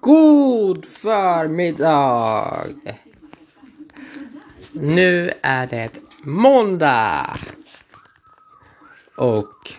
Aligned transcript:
God 0.00 0.86
förmiddag! 0.86 2.66
Nu 4.72 5.30
är 5.42 5.66
det 5.66 5.90
måndag! 6.22 7.36
Och... 9.16 9.72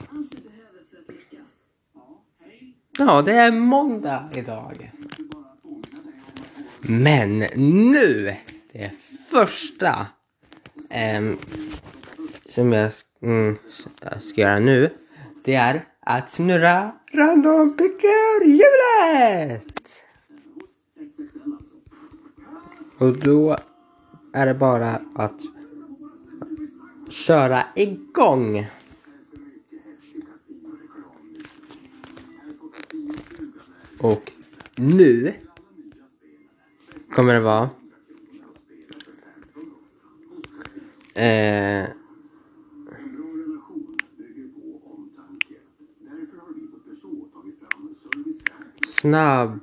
Ja, 2.97 3.21
det 3.21 3.33
är 3.33 3.51
måndag 3.51 4.29
idag. 4.35 4.91
Men 6.79 7.39
nu, 7.55 8.35
det 8.73 8.91
första 9.29 10.07
em, 10.89 11.37
som 12.45 12.73
jag 12.73 12.91
mm, 13.21 13.57
ska 14.21 14.41
göra 14.41 14.59
nu, 14.59 14.89
det 15.43 15.55
är 15.55 15.85
att 15.99 16.29
snurra 16.29 16.91
random 17.13 17.77
picker-hjulet! 17.77 20.00
Och 23.01 23.17
då 23.17 23.55
är 24.33 24.45
det 24.45 24.53
bara 24.53 25.01
att 25.15 25.41
köra 27.09 27.63
igång. 27.75 28.67
Och 33.99 34.31
nu 34.75 35.33
kommer 37.11 37.33
det 37.33 37.39
vara 37.39 37.69
eh, 41.15 41.89
snabba 48.87 49.61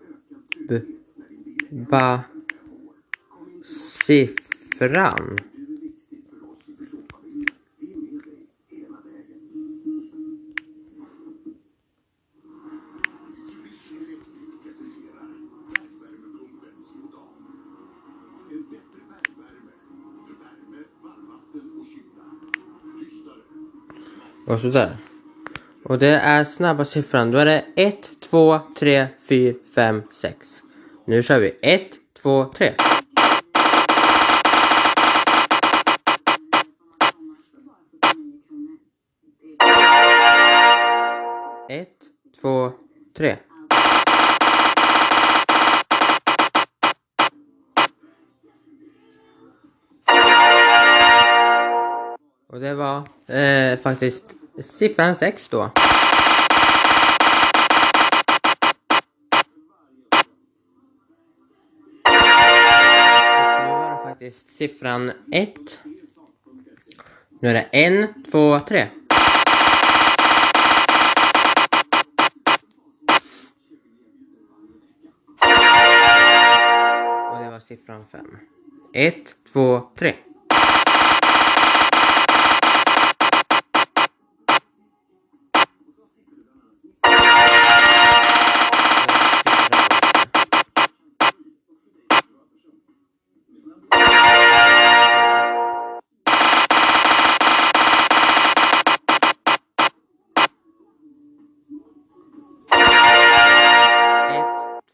siffran. 3.88 5.38
Och 24.46 24.60
sådär. 24.60 24.96
Och 25.84 25.98
det 25.98 26.08
är 26.08 26.44
snabba 26.44 26.84
siffran. 26.84 27.30
Då 27.30 27.38
är 27.38 27.46
det 27.46 27.64
1, 27.76 28.10
2, 28.20 28.58
3, 28.78 29.06
4, 29.28 29.54
5, 29.74 30.02
6. 30.12 30.62
Nu 31.04 31.22
kör 31.22 31.40
vi. 31.40 31.52
1, 31.62 31.90
2, 32.22 32.44
3. 32.44 32.74
Tre. 43.18 43.36
Och 52.46 52.60
det 52.60 52.74
var 52.74 53.02
eh, 53.26 53.78
faktiskt 53.78 54.24
siffran 54.60 55.16
6 55.16 55.48
då. 55.48 55.58
Nu 55.58 55.70
var 63.70 63.90
det 63.90 64.10
faktiskt 64.10 64.52
siffran 64.52 65.12
1. 65.32 65.54
Nu 67.40 67.48
är 67.48 67.54
det 67.54 67.68
1, 67.72 68.10
2, 68.30 68.60
3. 68.60 68.88
Siffran 77.68 78.06
5. 78.06 78.38
1, 78.94 79.36
2, 79.52 79.80
3. 79.98 80.08
Ett, 80.08 80.16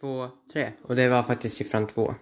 två, 0.00 0.28
tre. 0.52 0.72
Och 0.82 0.96
det 0.96 1.08
var 1.08 1.22
faktiskt 1.22 1.56
siffran 1.56 1.86
två. 1.86 2.14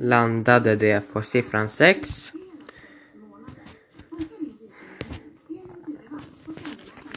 Landade, 0.00 0.76
det 0.76 1.12
på 1.12 1.22
siffran 1.22 1.68
sex. 1.68 2.32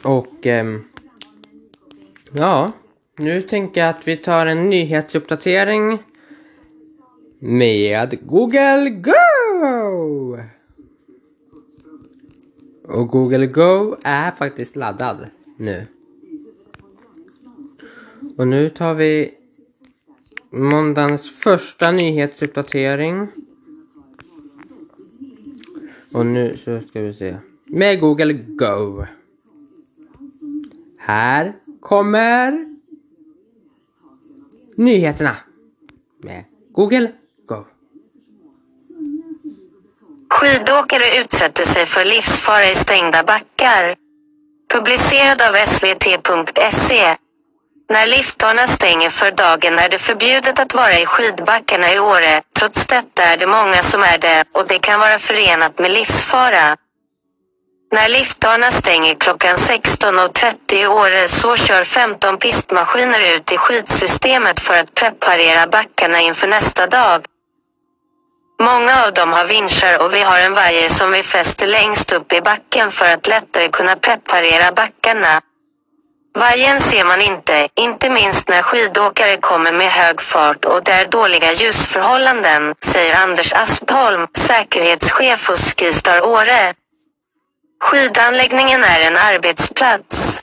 Och 0.02 0.46
eh, 0.46 0.78
ja, 2.32 2.72
nu 3.16 3.42
tänker 3.42 3.80
jag 3.80 3.90
att 3.90 4.08
vi 4.08 4.16
tar 4.16 4.46
en 4.46 4.70
nyhetsuppdatering 4.70 5.98
med 7.40 8.18
Google 8.26 8.90
Go! 8.90 10.38
Och 12.84 13.08
Google 13.08 13.46
Go 13.46 13.96
är 14.02 14.30
faktiskt 14.30 14.76
laddad 14.76 15.26
nu. 15.56 15.86
Och 18.36 18.48
nu 18.48 18.70
tar 18.70 18.94
vi 18.94 19.37
måndagens 20.50 21.30
första 21.30 21.90
nyhetsuppdatering. 21.90 23.28
Och 26.12 26.26
nu 26.26 26.56
så 26.56 26.80
ska 26.80 27.00
vi 27.00 27.12
se. 27.12 27.36
Med 27.64 28.00
Google 28.00 28.32
Go. 28.32 29.06
Här 30.98 31.56
kommer 31.80 32.66
nyheterna. 34.76 35.36
Med 36.22 36.44
Google 36.72 37.12
Go. 37.46 37.64
Skidåkare 40.30 41.20
utsätter 41.20 41.64
sig 41.64 41.86
för 41.86 42.04
livsfara 42.04 42.70
i 42.70 42.74
stängda 42.74 43.22
backar. 43.22 43.96
Publicerad 44.74 45.42
av 45.42 45.66
svt.se. 45.66 47.16
När 47.90 48.06
liftarna 48.06 48.66
stänger 48.66 49.10
för 49.10 49.30
dagen 49.30 49.78
är 49.78 49.88
det 49.88 49.98
förbjudet 49.98 50.58
att 50.58 50.74
vara 50.74 50.98
i 50.98 51.06
skidbackarna 51.06 51.92
i 51.92 51.98
Åre. 51.98 52.42
Trots 52.58 52.86
detta 52.86 53.22
är 53.22 53.36
det 53.36 53.46
många 53.46 53.82
som 53.82 54.02
är 54.02 54.18
det 54.18 54.44
och 54.54 54.66
det 54.66 54.78
kan 54.78 55.00
vara 55.00 55.18
förenat 55.18 55.78
med 55.78 55.90
livsfara. 55.90 56.76
När 57.92 58.08
liftarna 58.08 58.70
stänger 58.70 59.14
klockan 59.14 59.56
16.30 59.56 60.74
i 60.74 60.86
Åre 60.86 61.28
så 61.28 61.56
kör 61.56 61.84
15 61.84 62.38
pistmaskiner 62.38 63.36
ut 63.36 63.52
i 63.52 63.56
skidsystemet 63.58 64.60
för 64.60 64.74
att 64.74 64.94
preparera 64.94 65.66
backarna 65.66 66.20
inför 66.20 66.48
nästa 66.48 66.86
dag. 66.86 67.24
Många 68.60 69.04
av 69.04 69.12
dem 69.12 69.32
har 69.32 69.44
vinschar 69.44 70.02
och 70.02 70.14
vi 70.14 70.22
har 70.22 70.38
en 70.38 70.54
vajer 70.54 70.88
som 70.88 71.10
vi 71.10 71.22
fäster 71.22 71.66
längst 71.66 72.12
upp 72.12 72.32
i 72.32 72.40
backen 72.40 72.90
för 72.90 73.06
att 73.06 73.28
lättare 73.28 73.68
kunna 73.68 73.96
preparera 73.96 74.72
backarna. 74.72 75.40
Vajern 76.38 76.80
ser 76.80 77.04
man 77.04 77.22
inte, 77.22 77.68
inte 77.74 78.10
minst 78.10 78.48
när 78.48 78.62
skidåkare 78.62 79.36
kommer 79.36 79.72
med 79.72 79.90
hög 79.90 80.20
fart 80.20 80.64
och 80.64 80.82
det 80.84 80.92
är 80.92 81.06
dåliga 81.06 81.52
ljusförhållanden, 81.52 82.74
säger 82.80 83.14
Anders 83.14 83.52
Aspholm, 83.52 84.26
säkerhetschef 84.36 85.48
hos 85.48 85.74
Skistar 85.74 86.22
Åre. 86.22 86.74
Skidanläggningen 87.80 88.84
är 88.84 89.00
en 89.00 89.16
arbetsplats. 89.16 90.42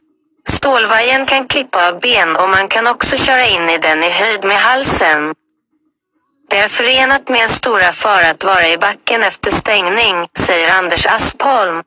Stålvajern 0.49 1.25
kan 1.25 1.47
klippa 1.47 1.87
av 1.87 1.99
ben 1.99 2.35
och 2.35 2.49
man 2.49 2.67
kan 2.67 2.87
också 2.87 3.17
köra 3.17 3.45
in 3.45 3.69
i 3.69 3.77
den 3.77 4.03
i 4.03 4.09
höjd 4.09 4.43
med 4.43 4.57
halsen. 4.57 5.33
Det 6.49 6.57
är 6.57 6.67
förenat 6.67 7.29
med 7.29 7.41
en 7.41 7.49
stora 7.49 7.91
fara 7.91 8.29
att 8.29 8.43
vara 8.43 8.67
i 8.67 8.77
backen 8.77 9.23
efter 9.23 9.51
stängning, 9.51 10.27
säger 10.39 10.73
Anders 10.73 11.05
Aspholm. 11.05 11.83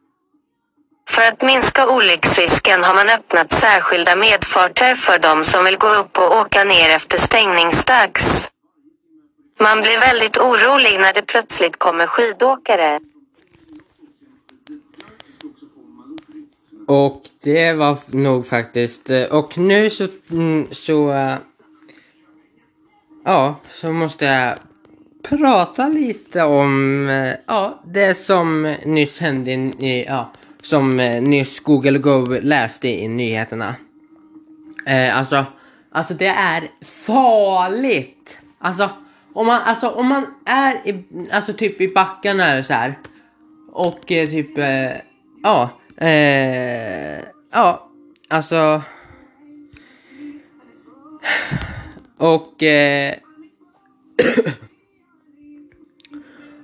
För 1.08 1.22
att 1.22 1.42
minska 1.42 1.88
olycksrisken 1.88 2.84
har 2.84 2.94
man 2.94 3.08
öppnat 3.08 3.50
särskilda 3.50 4.16
medfarter 4.16 4.94
för 4.94 5.18
de 5.18 5.44
som 5.44 5.64
vill 5.64 5.76
gå 5.76 5.88
upp 5.88 6.18
och 6.18 6.36
åka 6.36 6.64
ner 6.64 6.90
efter 6.90 7.18
stängningsdags. 7.18 8.52
Man 9.60 9.80
blir 9.82 9.98
väldigt 10.00 10.36
orolig 10.36 11.00
när 11.00 11.12
det 11.12 11.22
plötsligt 11.22 11.78
kommer 11.78 12.06
skidåkare. 12.06 13.00
Och 16.86 17.22
det 17.42 17.72
var 17.72 17.96
nog 18.06 18.46
faktiskt, 18.46 19.10
eh, 19.10 19.22
och 19.22 19.58
nu 19.58 19.90
så, 19.90 20.08
mm, 20.30 20.68
så, 20.72 21.12
eh, 21.12 21.36
ja, 23.24 23.60
så 23.80 23.92
måste 23.92 24.24
jag 24.24 24.58
prata 25.22 25.88
lite 25.88 26.42
om, 26.42 27.08
eh, 27.08 27.34
ja, 27.46 27.82
det 27.84 28.14
som 28.14 28.76
nyss 28.84 29.20
hände 29.20 29.50
i, 29.50 30.04
ja, 30.08 30.32
som 30.62 31.00
eh, 31.00 31.22
nyss 31.22 31.60
Google 31.60 31.98
Go 31.98 32.26
läste 32.42 32.88
i 32.88 33.08
nyheterna. 33.08 33.74
Eh, 34.86 35.18
alltså, 35.18 35.44
alltså 35.90 36.14
det 36.14 36.26
är 36.26 36.68
farligt. 36.82 38.38
Alltså, 38.58 38.90
om 39.32 39.46
man, 39.46 39.62
alltså, 39.62 39.88
om 39.88 40.06
man 40.06 40.26
är 40.44 40.74
i, 40.84 41.04
alltså 41.32 41.52
typ 41.52 41.80
i 41.80 41.88
backarna 41.88 42.46
eller 42.46 42.62
så 42.62 42.72
här. 42.72 42.98
Och 43.72 44.12
eh, 44.12 44.28
typ, 44.28 44.58
eh, 44.58 44.90
ja, 45.42 45.70
eh, 45.96 47.22
ja, 47.52 47.90
alltså. 48.28 48.82
Och, 52.16 52.62
eh, 52.62 53.14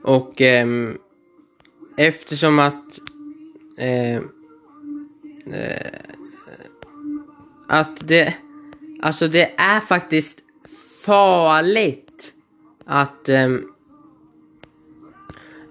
och 0.02 0.40
ehm, 0.40 0.98
eftersom 1.96 2.58
att 2.58 2.98
eh, 3.78 4.16
eh, 4.16 6.00
att 7.68 8.08
det, 8.08 8.34
alltså 9.02 9.28
det 9.28 9.52
är 9.56 9.80
faktiskt 9.80 10.38
farligt 11.04 12.32
att 12.84 13.28
Eh, 13.28 13.48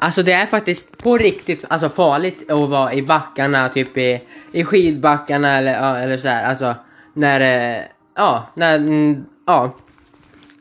Alltså 0.04 0.24
det 0.24 0.32
är 0.32 0.46
faktiskt 0.46 0.98
på 0.98 1.18
riktigt 1.18 1.66
alltså 1.68 1.90
farligt 1.90 2.52
att 2.52 2.70
vara 2.70 2.94
i 2.94 3.02
backarna, 3.02 3.70
typ 3.70 3.98
i, 3.98 4.22
i 4.52 4.64
skidbackarna 4.64 5.58
eller, 5.58 5.96
eller 6.04 6.18
så 6.18 6.28
här. 6.28 6.50
Alltså 6.50 6.76
när, 7.14 7.42
eh, 7.78 7.84
ja, 8.16 8.48
när, 8.54 9.16
ja, 9.48 9.76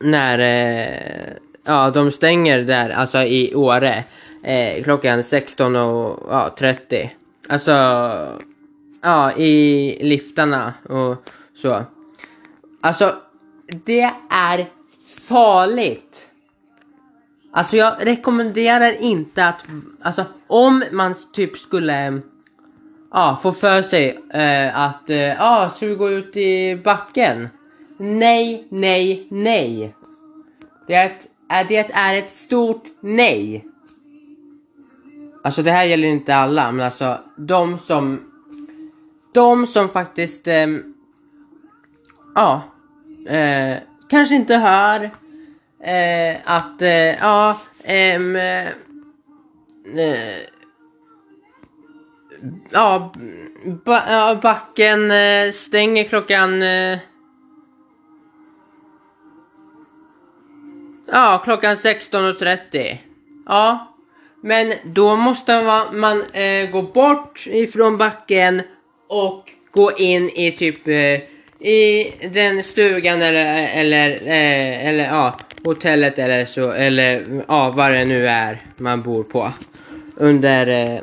när, 0.00 0.38
eh, 0.38 1.32
ja, 1.64 1.90
de 1.90 2.12
stänger 2.12 2.62
där, 2.62 2.90
alltså 2.90 3.18
i 3.22 3.54
Åre, 3.54 4.04
eh, 4.42 4.82
klockan 4.82 5.22
16.30. 5.22 5.70
ja, 6.30 7.10
Alltså, 7.48 7.72
ja, 9.02 9.32
i 9.36 9.98
liftarna 10.00 10.74
och 10.88 11.28
så. 11.54 11.84
Alltså, 12.80 13.16
det 13.84 14.12
är 14.30 14.66
farligt. 15.28 16.28
Alltså 17.52 17.76
jag 17.76 17.94
rekommenderar 18.00 19.02
inte 19.02 19.46
att, 19.46 19.66
alltså 20.02 20.24
om 20.46 20.84
man 20.92 21.14
typ 21.32 21.58
skulle, 21.58 22.20
ja, 23.12 23.38
få 23.42 23.52
för 23.52 23.82
sig 23.82 24.18
eh, 24.34 24.80
att, 24.80 25.10
eh, 25.10 25.16
ja, 25.16 25.70
ska 25.76 25.86
vi 25.86 25.94
gå 25.94 26.10
ut 26.10 26.36
i 26.36 26.76
backen? 26.76 27.48
Nej, 27.98 28.66
nej, 28.70 29.26
nej. 29.30 29.94
Det 30.86 30.94
är, 30.94 31.06
ett, 31.06 31.28
eh, 31.52 31.68
det 31.68 31.90
är 31.94 32.14
ett 32.14 32.30
stort 32.30 32.84
nej. 33.00 33.64
Alltså 35.44 35.62
det 35.62 35.70
här 35.70 35.84
gäller 35.84 36.08
inte 36.08 36.34
alla, 36.34 36.72
men 36.72 36.86
alltså 36.86 37.18
de 37.36 37.78
som, 37.78 38.32
de 39.34 39.66
som 39.66 39.88
faktiskt, 39.88 40.46
eh, 40.46 40.66
ja, 42.34 42.62
eh, 43.28 43.76
kanske 44.10 44.34
inte 44.34 44.56
hör 44.56 45.10
eh, 45.80 46.36
att, 46.44 46.82
eh, 46.82 47.18
ja, 47.20 47.60
ehm, 47.84 48.36
eh, 48.36 48.68
ja, 52.70 53.12
ba, 53.84 54.02
ja, 54.08 54.38
backen 54.42 55.10
eh, 55.10 55.52
stänger 55.52 56.04
klockan, 56.04 56.62
eh, 56.62 56.98
ja, 61.06 61.40
klockan 61.44 61.76
16.30. 61.76 62.98
Ja, 63.46 63.91
men 64.42 64.72
då 64.84 65.16
måste 65.16 65.62
man, 65.62 66.00
man 66.00 66.22
eh, 66.32 66.70
gå 66.70 66.82
bort 66.82 67.46
ifrån 67.46 67.96
backen 67.96 68.62
och 69.08 69.50
gå 69.70 69.92
in 69.92 70.28
i 70.28 70.52
typ 70.52 70.88
eh, 70.88 71.20
i 71.68 72.14
den 72.32 72.62
stugan 72.62 73.22
eller, 73.22 73.68
eller, 73.68 74.12
eh, 74.12 74.88
eller 74.88 75.04
ja, 75.04 75.34
hotellet 75.64 76.18
eller 76.18 76.44
så, 76.44 76.70
eller 76.70 77.42
ja, 77.48 77.72
vad 77.76 77.92
det 77.92 78.04
nu 78.04 78.26
är 78.26 78.62
man 78.76 79.02
bor 79.02 79.22
på. 79.22 79.52
Under, 80.16 80.66
eh, 80.66 81.00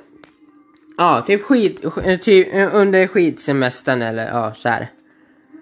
ja, 0.98 1.24
typ 1.28 1.42
skid, 1.42 1.86
eh, 2.06 2.20
typ 2.20 2.54
eh, 2.54 2.76
under 2.76 3.08
skidsemestern 3.08 4.02
eller 4.02 4.28
ja, 4.28 4.54
så 4.54 4.70
här. 4.70 4.88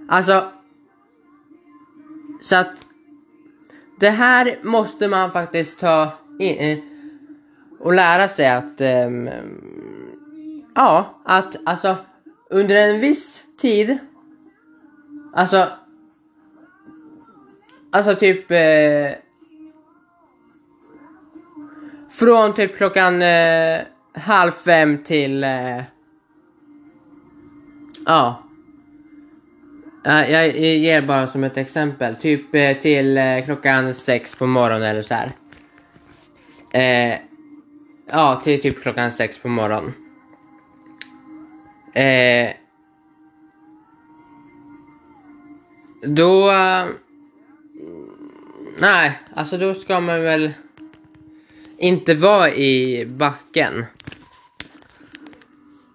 Alltså, 0.09 0.45
så 2.41 2.56
att 2.56 2.73
det 4.00 4.09
här 4.09 4.59
måste 4.62 5.07
man 5.07 5.31
faktiskt 5.31 5.80
ta 5.80 6.12
in, 6.39 6.57
eh, 6.59 6.77
och 7.79 7.94
lära 7.94 8.27
sig 8.27 8.47
att, 8.47 8.81
um, 8.81 9.29
ja, 10.75 11.21
att 11.24 11.56
alltså 11.65 11.95
under 12.50 12.75
en 12.75 13.00
viss 13.00 13.44
tid, 13.57 13.97
alltså, 15.33 15.68
alltså 17.91 18.15
typ 18.15 18.51
eh, 18.51 19.12
från 22.09 22.53
typ 22.53 22.77
klockan 22.77 23.21
eh, 23.21 23.80
halv 24.13 24.51
fem 24.51 25.03
till, 25.03 25.44
eh, 25.44 25.81
ja, 28.06 28.44
jag 30.03 30.57
ger 30.57 31.01
bara 31.01 31.27
som 31.27 31.44
ett 31.44 31.57
exempel, 31.57 32.15
typ 32.15 32.56
eh, 32.56 32.77
till 32.77 33.18
eh, 33.18 33.45
klockan 33.45 33.94
sex 33.94 34.35
på 34.35 34.47
morgonen 34.47 34.83
eller 34.83 35.01
så 35.01 35.15
här. 35.15 35.31
Eh, 36.71 37.19
Ja, 38.09 38.42
till 38.44 38.62
typ 38.62 38.81
klockan 38.81 39.12
sex 39.12 39.38
på 39.38 39.48
morgonen. 39.48 39.94
Eh, 41.94 42.54
då... 46.01 46.51
Eh, 46.51 46.86
nej, 48.80 49.19
alltså 49.33 49.57
då 49.57 49.74
ska 49.74 50.00
man 50.00 50.21
väl 50.21 50.54
inte 51.77 52.13
vara 52.13 52.54
i 52.54 53.06
backen. 53.06 53.86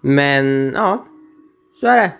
Men 0.01 0.73
ja, 0.75 1.07
så 1.81 1.87
är 1.87 2.01
det. 2.01 2.13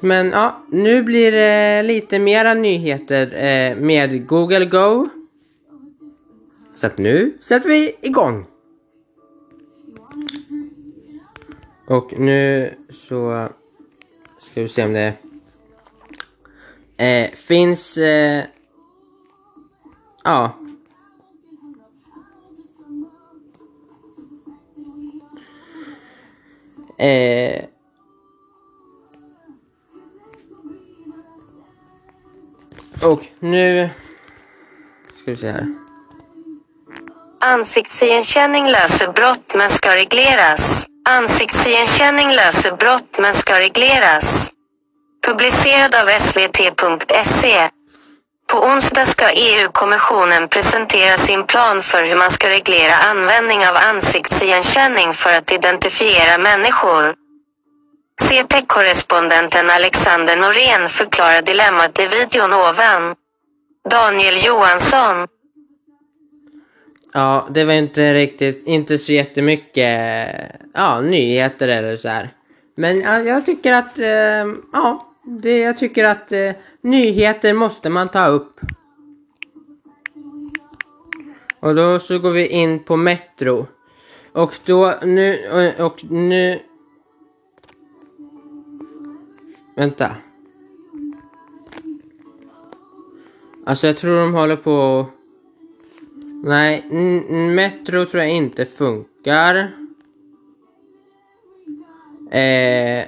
Men 0.00 0.30
ja, 0.30 0.62
nu 0.68 1.02
blir 1.02 1.32
det 1.32 1.82
lite 1.82 2.18
mera 2.18 2.54
nyheter 2.54 3.44
eh, 3.44 3.76
med 3.76 4.26
Google 4.26 4.64
Go. 4.64 5.08
Så 6.74 6.86
att 6.86 6.98
nu 6.98 7.38
sätter 7.40 7.68
vi 7.68 7.96
igång. 8.02 8.46
Och 11.86 12.12
nu 12.18 12.74
så 12.90 13.48
ska 14.38 14.62
vi 14.62 14.68
se 14.68 14.84
om 14.84 14.92
det 14.92 15.14
eh, 16.96 17.30
finns... 17.30 17.96
Eh, 17.96 18.44
ja. 20.24 20.52
Eh, 26.98 27.64
Och 33.02 33.20
nu 33.40 33.88
ska 35.22 35.30
vi 35.30 35.36
se 35.36 35.48
här. 35.48 35.66
Ansiktsigenkänning 37.40 38.66
löser 38.70 39.12
brott 39.12 39.54
men 39.54 39.70
ska 39.70 39.94
regleras. 39.94 40.86
Ansiktsigenkänning 41.08 42.30
löser 42.32 42.72
brott 42.76 43.18
men 43.18 43.34
ska 43.34 43.58
regleras. 43.58 44.52
Publicerad 45.26 45.94
av 45.94 46.18
svt.se. 46.18 47.70
På 48.52 48.58
onsdag 48.58 49.04
ska 49.04 49.30
EU-kommissionen 49.30 50.48
presentera 50.48 51.16
sin 51.16 51.44
plan 51.44 51.82
för 51.82 52.04
hur 52.04 52.16
man 52.16 52.30
ska 52.30 52.48
reglera 52.48 52.94
användning 52.94 53.66
av 53.66 53.76
ansiktsigenkänning 53.76 55.12
för 55.14 55.30
att 55.30 55.52
identifiera 55.52 56.38
människor. 56.38 57.14
CT-korrespondenten 58.22 59.70
Alexander 59.70 60.36
Norén 60.36 60.88
förklarar 60.88 61.42
dilemmat 61.42 62.00
i 62.00 62.06
videon 62.06 62.52
ovan. 62.52 63.14
Daniel 63.90 64.34
Johansson. 64.46 65.26
Ja, 67.12 67.48
det 67.50 67.64
var 67.64 67.72
inte 67.72 68.14
riktigt, 68.14 68.66
inte 68.66 68.98
så 68.98 69.12
jättemycket, 69.12 70.30
ja, 70.74 71.00
nyheter 71.00 71.68
eller 71.68 71.96
så 71.96 72.08
här. 72.08 72.34
Men 72.76 73.00
ja, 73.00 73.18
jag 73.18 73.46
tycker 73.46 73.72
att, 73.72 73.98
eh, 73.98 74.46
ja, 74.72 75.08
det, 75.24 75.58
jag 75.58 75.78
tycker 75.78 76.04
att 76.04 76.32
eh, 76.32 76.50
nyheter 76.82 77.52
måste 77.52 77.90
man 77.90 78.08
ta 78.08 78.26
upp. 78.26 78.60
Och 81.60 81.74
då 81.74 81.98
så 81.98 82.18
går 82.18 82.30
vi 82.30 82.46
in 82.46 82.84
på 82.84 82.96
Metro. 82.96 83.66
Och 84.32 84.54
då 84.64 84.94
nu 85.02 85.38
och, 85.78 85.86
och 85.86 86.04
nu. 86.10 86.60
Vänta. 89.78 90.16
Alltså 93.64 93.86
jag 93.86 93.96
tror 93.96 94.20
de 94.20 94.34
håller 94.34 94.56
på. 94.56 95.06
Nej, 96.44 96.82
Metro 97.54 98.04
tror 98.06 98.22
jag 98.22 98.32
inte 98.32 98.64
funkar. 98.64 99.54
Eh, 102.30 103.04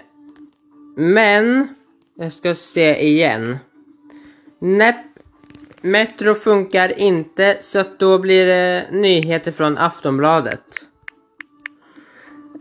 men 0.96 1.74
jag 2.14 2.32
ska 2.32 2.54
se 2.54 3.06
igen. 3.06 3.58
Näpp, 4.58 4.96
Metro 5.80 6.34
funkar 6.34 7.00
inte 7.00 7.58
så 7.60 7.78
att 7.78 7.98
då 7.98 8.18
blir 8.18 8.46
det 8.46 8.86
nyheter 8.90 9.52
från 9.52 9.78
Aftonbladet. 9.78 10.64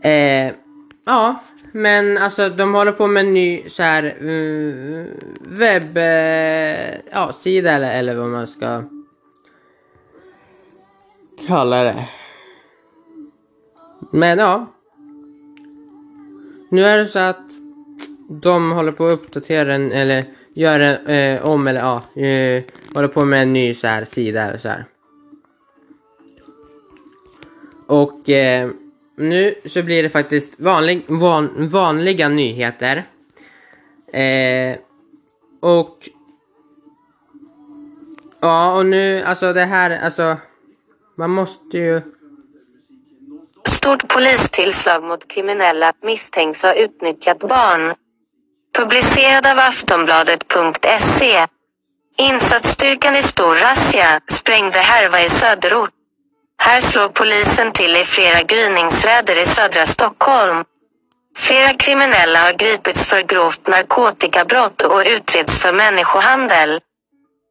Eh, 0.03 0.53
ja, 1.05 1.43
men 1.71 2.17
alltså 2.17 2.49
de 2.49 2.73
håller 2.73 2.91
på 2.91 3.07
med 3.07 3.25
en 3.25 3.33
ny 3.33 3.69
så 3.69 3.83
här 3.83 4.23
uh, 4.23 5.05
webb, 5.39 5.97
uh, 5.97 7.01
ja, 7.11 7.33
sida 7.33 7.71
eller, 7.71 7.99
eller 7.99 8.15
vad 8.15 8.29
man 8.29 8.47
ska 8.47 8.83
kalla 11.47 11.83
det. 11.83 12.09
Men 14.11 14.37
ja. 14.37 14.67
Nu 16.71 16.83
är 16.83 16.97
det 16.97 17.07
så 17.07 17.19
att 17.19 17.51
de 18.29 18.71
håller 18.71 18.91
på 18.91 19.05
att 19.05 19.19
uppdatera 19.19 19.65
den 19.65 19.91
eller 19.91 20.25
göra 20.53 20.97
eh, 20.97 21.45
om 21.45 21.67
eller 21.67 21.79
ja, 21.79 22.21
eh, 22.21 22.63
håller 22.93 23.07
på 23.07 23.25
med 23.25 23.41
en 23.41 23.53
ny 23.53 23.73
så 23.73 23.87
här 23.87 24.03
sida 24.03 24.43
eller 24.43 24.57
så 24.57 24.69
här. 24.69 24.85
Och 27.87 28.29
eh, 28.29 28.69
nu 29.19 29.55
så 29.65 29.83
blir 29.83 30.03
det 30.03 30.09
faktiskt 30.09 30.59
vanlig, 30.59 31.03
van, 31.07 31.69
vanliga 31.69 32.29
nyheter. 32.29 33.03
Eh, 34.13 34.77
och 35.59 36.09
ja, 38.39 38.73
och 38.75 38.85
nu 38.85 39.21
alltså 39.21 39.53
det 39.53 39.65
här 39.65 39.99
alltså 40.05 40.37
man 41.17 41.29
måste 41.29 41.77
ju 41.77 42.01
Stort 43.67 44.07
polistillslag 44.07 45.03
mot 45.03 45.27
kriminella 45.27 45.93
misstänks 46.01 46.63
ha 46.63 46.73
utnyttjat 46.73 47.39
barn. 47.39 47.93
Publicerad 48.77 49.45
av 49.45 49.59
Aftonbladet.se. 49.59 51.45
Insatsstyrkan 52.17 53.15
i 53.15 53.21
stor 53.21 53.55
razzia 53.55 54.21
sprängde 54.27 54.79
härva 54.79 55.21
i 55.21 55.29
söderort. 55.29 55.98
Här 56.61 56.81
slår 56.81 57.09
polisen 57.09 57.71
till 57.71 57.95
i 57.95 58.03
flera 58.03 58.43
gryningsräder 58.43 59.35
i 59.35 59.45
södra 59.45 59.85
Stockholm. 59.85 60.63
Flera 61.37 61.73
kriminella 61.73 62.39
har 62.39 62.53
gripits 62.53 63.05
för 63.05 63.21
grovt 63.21 63.67
narkotikabrott 63.67 64.81
och 64.81 65.03
utreds 65.05 65.59
för 65.59 65.71
människohandel. 65.73 66.79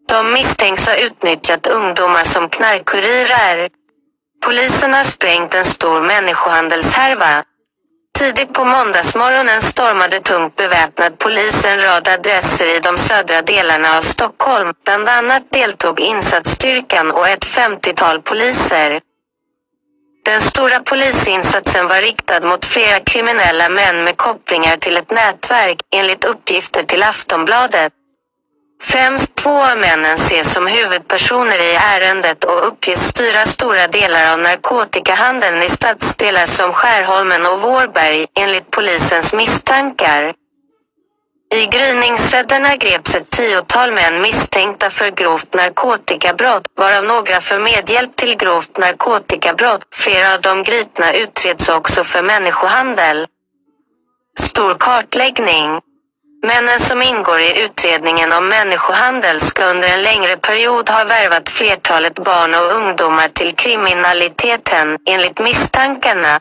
De 0.08 0.32
misstänks 0.32 0.86
ha 0.86 0.96
utnyttjat 0.96 1.66
ungdomar 1.66 2.24
som 2.24 2.48
knarkkurirer. 2.48 3.68
Polisen 4.44 4.94
har 4.94 5.04
sprängt 5.04 5.54
en 5.54 5.64
stor 5.64 6.00
människohandelshärva. 6.00 7.44
Tidigt 8.18 8.52
på 8.52 8.64
måndagsmorgonen 8.64 9.62
stormade 9.62 10.20
tungt 10.20 10.56
beväpnad 10.56 11.18
polis 11.18 11.64
en 11.64 11.80
rad 11.80 12.08
adresser 12.08 12.76
i 12.76 12.80
de 12.80 12.96
södra 12.96 13.42
delarna 13.42 13.96
av 13.96 14.02
Stockholm. 14.02 14.72
Bland 14.84 15.08
annat 15.08 15.42
deltog 15.50 16.00
insatsstyrkan 16.00 17.10
och 17.10 17.28
ett 17.28 17.46
50-tal 17.46 18.22
poliser. 18.22 19.00
Den 20.25 20.40
stora 20.40 20.80
polisinsatsen 20.80 21.87
var 21.87 22.00
riktad 22.00 22.40
mot 22.40 22.64
flera 22.64 23.00
kriminella 23.00 23.68
män 23.68 24.04
med 24.04 24.16
kopplingar 24.16 24.76
till 24.76 24.96
ett 24.96 25.10
nätverk, 25.10 25.78
enligt 25.90 26.25
uppgifter 26.25 26.82
till 26.82 27.02
Aftonbladet. 27.02 27.92
Främst 28.82 29.35
två 29.35 29.64
av 29.64 29.78
männen 29.78 30.14
ses 30.14 30.54
som 30.54 30.66
huvudpersoner 30.66 31.58
i 31.58 31.75
ärendet 31.75 32.44
och 32.44 32.66
uppges 32.66 33.08
styra 33.08 33.47
stora 33.47 33.87
delar 33.88 34.32
av 34.32 34.38
narkotikahandeln 34.38 35.62
i 35.62 35.68
stadsdelar 35.68 36.47
som 36.47 36.73
Skärholmen 36.73 37.47
och 37.47 37.61
Vårberg, 37.61 38.26
enligt 38.35 38.70
polisens 38.70 39.32
misstankar. 39.32 40.35
I 41.54 41.66
gryningsrädderna 41.66 42.76
greps 42.76 43.14
ett 43.14 43.30
tiotal 43.30 43.92
män 43.92 44.23
misstänkta 44.23 44.90
för 44.90 45.11
grovt 45.11 45.54
narkotikabrott, 45.54 46.62
varav 46.76 47.04
några 47.04 47.40
för 47.40 47.58
medhjälp 47.58 48.16
till 48.16 48.37
grovt 48.37 48.78
narkotikabrott. 48.78 49.87
Flera 49.90 50.35
av 50.35 50.40
de 50.40 50.62
gripna 50.62 51.12
utreds 51.12 51.68
också 51.68 52.04
för 52.04 52.23
människohandel. 52.23 53.26
Stor 54.40 54.75
kartläggning. 54.75 55.80
Männen 56.42 56.80
som 56.80 57.02
ingår 57.02 57.40
i 57.40 57.62
utredningen 57.64 58.33
om 58.33 58.49
människohandel 58.49 59.40
ska 59.40 59.64
under 59.64 59.88
en 59.88 60.02
längre 60.02 60.37
period 60.37 60.90
ha 60.90 61.04
värvat 61.04 61.49
flertalet 61.49 62.14
barn 62.14 62.54
och 62.54 62.73
ungdomar 62.76 63.28
till 63.28 63.54
kriminaliteten, 63.54 64.99
enligt 65.07 65.40
misstankarna. 65.40 66.40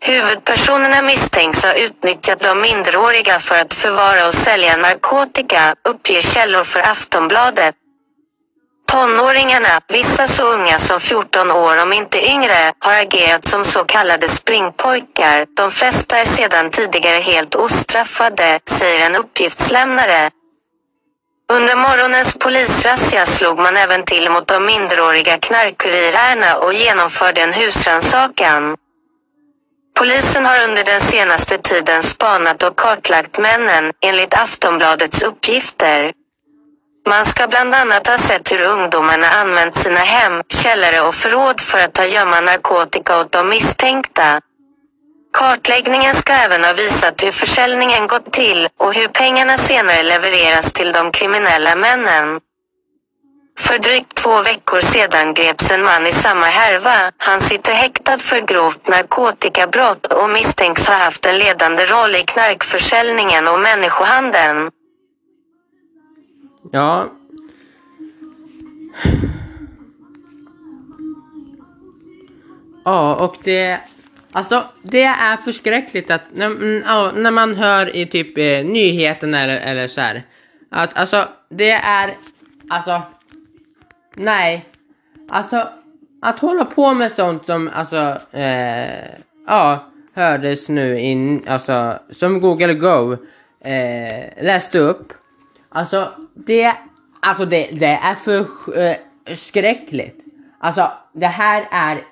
Huvudpersonerna 0.00 1.02
misstänks 1.02 1.64
ha 1.64 1.74
utnyttjat 1.74 2.40
de 2.40 2.60
minderåriga 2.60 3.38
för 3.38 3.56
att 3.58 3.74
förvara 3.74 4.26
och 4.26 4.34
sälja 4.34 4.76
narkotika, 4.76 5.74
uppger 5.84 6.20
källor 6.20 6.64
för 6.64 6.80
Aftonbladet. 6.80 7.74
Tonåringarna, 8.86 9.80
vissa 9.88 10.28
så 10.28 10.52
unga 10.52 10.78
som 10.78 11.00
14 11.00 11.50
år 11.50 11.76
om 11.76 11.92
inte 11.92 12.30
yngre, 12.30 12.72
har 12.78 12.92
agerat 12.92 13.44
som 13.44 13.64
så 13.64 13.84
kallade 13.84 14.28
springpojkar. 14.28 15.46
De 15.56 15.70
flesta 15.70 16.18
är 16.18 16.24
sedan 16.24 16.70
tidigare 16.70 17.20
helt 17.20 17.54
ostraffade, 17.54 18.60
säger 18.66 19.06
en 19.06 19.16
uppgiftslämnare. 19.16 20.30
Under 21.52 21.76
morgonens 21.76 22.34
polisrazzia 22.34 23.26
slog 23.26 23.58
man 23.58 23.76
även 23.76 24.02
till 24.02 24.30
mot 24.30 24.46
de 24.46 24.66
minderåriga 24.66 25.38
knarkkurirerna 25.38 26.56
och 26.56 26.72
genomförde 26.72 27.40
en 27.40 27.52
husrannsakan. 27.52 28.76
Polisen 29.98 30.46
har 30.46 30.64
under 30.64 30.84
den 30.84 31.00
senaste 31.00 31.58
tiden 31.58 32.02
spanat 32.02 32.62
och 32.62 32.76
kartlagt 32.76 33.38
männen, 33.38 33.92
enligt 34.00 34.34
Aftonbladets 34.34 35.22
uppgifter. 35.22 36.12
Man 37.08 37.24
ska 37.24 37.46
bland 37.48 37.74
annat 37.74 38.06
ha 38.06 38.18
sett 38.18 38.52
hur 38.52 38.62
ungdomarna 38.62 39.30
använt 39.30 39.74
sina 39.74 40.00
hem, 40.00 40.42
källare 40.48 41.00
och 41.00 41.14
förråd 41.14 41.60
för 41.60 41.78
att 41.78 41.92
ta 41.92 42.04
gömma 42.04 42.40
narkotika 42.40 43.20
åt 43.20 43.32
de 43.32 43.48
misstänkta. 43.48 44.40
Kartläggningen 45.38 46.14
ska 46.14 46.32
även 46.32 46.64
ha 46.64 46.72
visat 46.72 47.24
hur 47.24 47.30
försäljningen 47.30 48.06
gått 48.06 48.32
till 48.32 48.68
och 48.78 48.94
hur 48.94 49.08
pengarna 49.08 49.58
senare 49.58 50.02
levereras 50.02 50.72
till 50.72 50.92
de 50.92 51.12
kriminella 51.12 51.74
männen. 51.76 52.40
För 53.58 53.78
drygt 53.78 54.14
två 54.14 54.42
veckor 54.42 54.80
sedan 54.80 55.34
greps 55.34 55.70
en 55.70 55.82
man 55.82 56.06
i 56.06 56.12
samma 56.12 56.46
härva. 56.46 57.12
Han 57.18 57.40
sitter 57.40 57.72
häktad 57.72 58.18
för 58.18 58.40
grovt 58.40 58.88
narkotikabrott 58.88 60.06
och 60.06 60.30
misstänks 60.30 60.86
ha 60.86 60.94
haft 60.94 61.26
en 61.26 61.38
ledande 61.38 61.86
roll 61.86 62.14
i 62.14 62.22
knarkförsäljningen 62.22 63.48
och 63.48 63.60
människohandeln. 63.60 64.70
Ja. 66.72 67.06
Ja, 72.84 73.14
och 73.14 73.36
det... 73.44 73.78
Alltså, 74.32 74.64
det 74.82 75.02
är 75.02 75.36
förskräckligt 75.36 76.10
att 76.10 76.22
när, 76.34 76.46
mm, 76.46 77.22
när 77.22 77.30
man 77.30 77.56
hör 77.56 77.96
i 77.96 78.06
typ 78.06 78.38
eh, 78.38 78.64
nyheterna 78.64 79.40
eller, 79.40 79.56
eller 79.56 79.88
så 79.88 80.00
här. 80.00 80.22
Att 80.70 80.96
alltså, 80.96 81.28
det 81.48 81.70
är... 81.70 82.10
Alltså... 82.70 83.02
Nej. 84.14 84.66
Alltså, 85.28 85.68
att 86.22 86.38
hålla 86.38 86.64
på 86.64 86.94
med 86.94 87.12
sånt 87.12 87.46
som 87.46 87.70
alltså... 87.74 88.18
Eh, 88.32 89.08
ja, 89.46 89.84
hördes 90.14 90.68
nu 90.68 91.00
in... 91.00 91.42
Alltså, 91.48 91.98
som 92.10 92.40
Google 92.40 92.74
Go 92.74 93.12
eh, 93.60 94.44
läste 94.44 94.78
upp. 94.78 95.12
Alltså, 95.68 96.08
det, 96.36 96.72
alltså 97.20 97.44
det, 97.44 97.80
det 97.80 97.86
är 97.86 98.14
för 98.14 98.40
eh, 98.78 98.96
skräckligt. 99.34 100.24
Alltså, 100.58 100.92
det 101.12 101.26
här 101.26 101.68
är... 101.70 102.02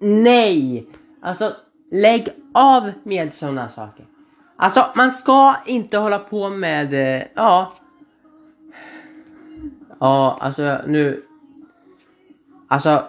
Nej! 0.00 0.86
Alltså, 1.22 1.52
lägg 1.90 2.28
av 2.54 2.92
med 3.02 3.34
sådana 3.34 3.68
saker. 3.68 4.04
Alltså, 4.56 4.86
man 4.94 5.12
ska 5.12 5.56
inte 5.66 5.98
hålla 5.98 6.18
på 6.18 6.50
med... 6.50 6.94
Eh, 6.94 7.22
ja. 7.34 7.72
Ja, 10.00 10.38
alltså 10.40 10.78
nu... 10.86 11.22
Alltså... 12.68 13.06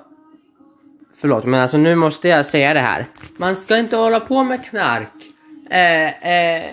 Förlåt, 1.14 1.46
men 1.46 1.62
alltså 1.62 1.78
nu 1.78 1.96
måste 1.96 2.28
jag 2.28 2.46
säga 2.46 2.74
det 2.74 2.80
här. 2.80 3.06
Man 3.38 3.56
ska 3.56 3.78
inte 3.78 3.98
hålla 3.98 4.20
på 4.20 4.44
med 4.44 4.66
knark. 4.66 5.14
Eh, 5.70 6.28
eh, 6.28 6.72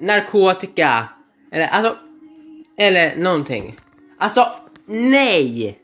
narkotika 0.00 1.08
eller 1.50 1.66
alltså, 1.66 1.96
eller 2.76 3.16
någonting. 3.16 3.76
Alltså, 4.18 4.46
nej! 4.86 5.78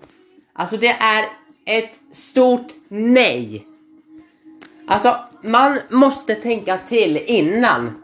Alltså 0.52 0.76
det 0.76 0.88
är 0.88 1.24
ett 1.64 2.00
stort 2.12 2.72
nej. 2.88 3.66
Alltså 4.86 5.16
man 5.42 5.78
måste 5.88 6.34
tänka 6.34 6.78
till 6.78 7.16
innan. 7.16 8.02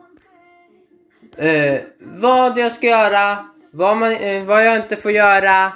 Uh, 1.43 1.81
vad 1.99 2.59
jag 2.59 2.73
ska 2.73 2.87
göra, 2.87 3.47
vad, 3.71 3.97
man, 3.97 4.13
uh, 4.13 4.45
vad 4.45 4.67
jag 4.67 4.77
inte 4.77 4.97
får 4.97 5.11
göra. 5.11 5.73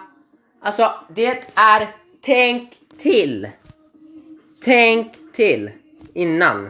Alltså 0.61 0.91
det 1.09 1.45
är 1.55 1.89
tänk 2.21 2.71
till. 2.99 3.49
Tänk 4.65 5.13
till 5.33 5.71
innan. 6.15 6.69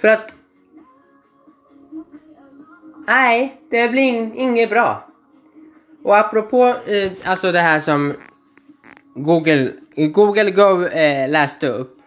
För 0.00 0.08
att 0.08 0.35
Nej, 3.06 3.60
det 3.70 3.88
blir 3.88 4.02
in, 4.02 4.34
inget 4.34 4.70
bra. 4.70 5.04
Och 6.04 6.16
apropå 6.16 6.74
eh, 6.86 7.12
alltså 7.24 7.52
det 7.52 7.58
här 7.58 7.80
som 7.80 8.14
Google, 9.14 9.72
Google 9.96 10.50
Go 10.50 10.84
eh, 10.84 11.28
läste 11.28 11.68
upp. 11.68 11.98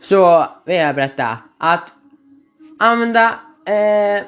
Så 0.00 0.46
vill 0.64 0.76
jag 0.76 0.94
berätta 0.94 1.38
att 1.58 1.92
använda, 2.78 3.26
eh, 3.66 4.24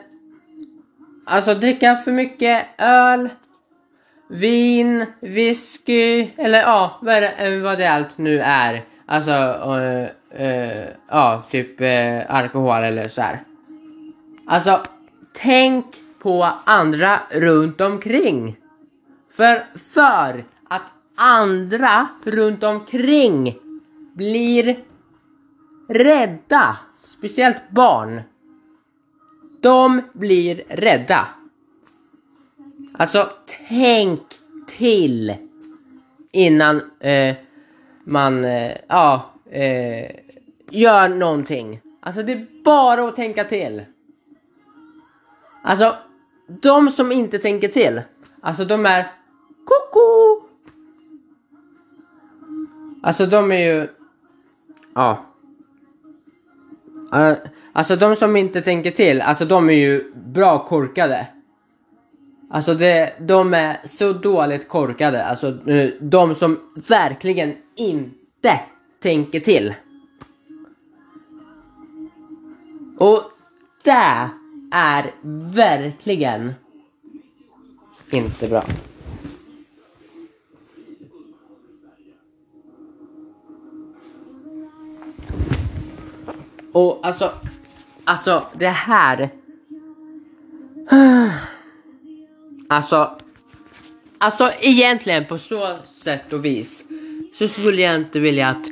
alltså 1.26 1.54
dricka 1.54 1.96
för 1.96 2.12
mycket 2.12 2.66
öl, 2.78 3.28
vin, 4.28 5.06
whisky 5.20 6.28
eller 6.36 6.60
ja, 6.60 6.98
vad 7.02 7.22
det, 7.22 7.28
eh, 7.28 7.60
vad 7.60 7.78
det 7.78 7.86
allt 7.90 8.18
nu 8.18 8.40
är. 8.40 8.82
Alltså, 9.06 9.32
eh, 9.32 10.46
eh, 10.46 10.88
ja, 11.08 11.42
typ 11.50 11.80
eh, 11.80 12.34
alkohol 12.34 12.82
eller 12.82 13.08
så 13.08 13.20
här. 13.22 13.40
Alltså, 14.50 14.82
tänk 15.32 15.86
på 16.18 16.48
andra 16.64 17.20
runt 17.30 17.80
omkring. 17.80 18.56
För, 19.30 19.78
för 19.78 20.44
att 20.68 20.82
andra 21.14 22.08
runt 22.24 22.62
omkring 22.62 23.58
blir 24.14 24.84
rädda, 25.88 26.76
speciellt 26.98 27.70
barn. 27.70 28.20
De 29.60 30.02
blir 30.12 30.62
rädda. 30.68 31.28
Alltså, 32.92 33.30
tänk 33.68 34.22
till 34.66 35.34
innan 36.32 36.82
eh, 37.00 37.36
man 38.04 38.44
eh, 38.44 38.76
ja, 38.88 39.30
eh, 39.50 40.10
gör 40.70 41.08
någonting. 41.08 41.80
Alltså, 42.00 42.22
det 42.22 42.32
är 42.32 42.46
bara 42.64 43.08
att 43.08 43.16
tänka 43.16 43.44
till. 43.44 43.82
Alltså, 45.62 45.96
de 46.46 46.90
som 46.90 47.12
inte 47.12 47.38
tänker 47.38 47.68
till, 47.68 48.00
alltså 48.40 48.64
de 48.64 48.86
är 48.86 49.12
koko. 49.64 50.46
Alltså 53.02 53.26
de 53.26 53.52
är 53.52 53.74
ju, 53.74 53.88
ja. 54.94 55.24
Uh, 57.14 57.32
alltså 57.72 57.96
de 57.96 58.16
som 58.16 58.36
inte 58.36 58.60
tänker 58.60 58.90
till, 58.90 59.20
alltså 59.20 59.44
de 59.44 59.70
är 59.70 59.74
ju 59.74 60.12
bra 60.14 60.66
korkade. 60.66 61.26
Alltså 62.50 62.74
det, 62.74 63.12
de 63.20 63.54
är 63.54 63.76
så 63.84 64.12
dåligt 64.12 64.68
korkade, 64.68 65.24
alltså 65.24 65.68
eh, 65.70 65.90
de 66.00 66.34
som 66.34 66.60
verkligen 66.88 67.56
inte 67.76 68.60
tänker 69.02 69.40
till. 69.40 69.74
Och 72.98 73.22
det 73.82 74.30
är 74.70 75.10
verkligen 75.52 76.54
inte 78.10 78.48
bra. 78.48 78.64
Och 86.72 87.00
alltså, 87.02 87.32
alltså 88.04 88.46
det 88.54 88.68
här. 88.68 89.30
Alltså, 92.68 93.18
alltså 94.18 94.50
egentligen 94.60 95.24
på 95.24 95.38
så 95.38 95.76
sätt 95.84 96.32
och 96.32 96.44
vis 96.44 96.84
så 97.34 97.48
skulle 97.48 97.82
jag 97.82 97.96
inte 97.96 98.20
vilja 98.20 98.48
att, 98.48 98.66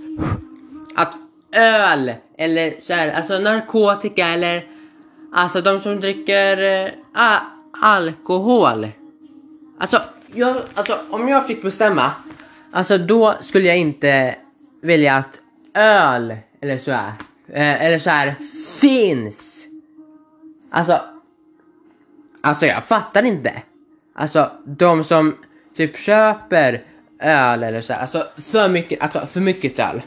att 0.95 1.15
öl 1.53 2.13
eller 2.39 2.75
så 2.87 2.93
här, 2.93 3.13
alltså 3.13 3.39
narkotika 3.39 4.29
eller 4.29 4.78
Alltså 5.33 5.61
de 5.61 5.81
som 5.81 6.01
dricker 6.01 6.87
äh, 7.17 7.41
alkohol. 7.83 8.89
Alltså, 9.79 10.03
jag, 10.35 10.57
alltså 10.75 10.99
om 11.11 11.29
jag 11.29 11.47
fick 11.47 11.63
bestämma. 11.63 12.11
Alltså 12.73 12.99
då 12.99 13.35
skulle 13.41 13.69
jag 13.69 13.79
inte 13.79 14.35
vilja 14.83 15.17
att 15.17 15.41
öl 15.75 16.37
eller 16.61 16.79
så 16.79 16.91
här, 16.91 17.13
äh, 17.49 17.85
eller 17.85 17.99
så 17.99 18.11
här 18.11 18.35
finns. 18.81 19.67
Alltså, 20.71 21.01
alltså 22.41 22.67
jag 22.67 22.85
fattar 22.85 23.23
inte. 23.23 23.53
Alltså 24.15 24.51
de 24.65 25.05
som 25.05 25.37
typ 25.77 25.99
köper 25.99 26.83
öl 27.21 27.63
eller 27.63 27.81
så 27.81 27.93
här, 27.93 28.01
alltså 28.01 28.27
för 28.51 28.69
mycket, 28.69 29.03
alltså 29.03 29.27
för 29.27 29.41
mycket 29.41 29.79
öl. 29.79 30.03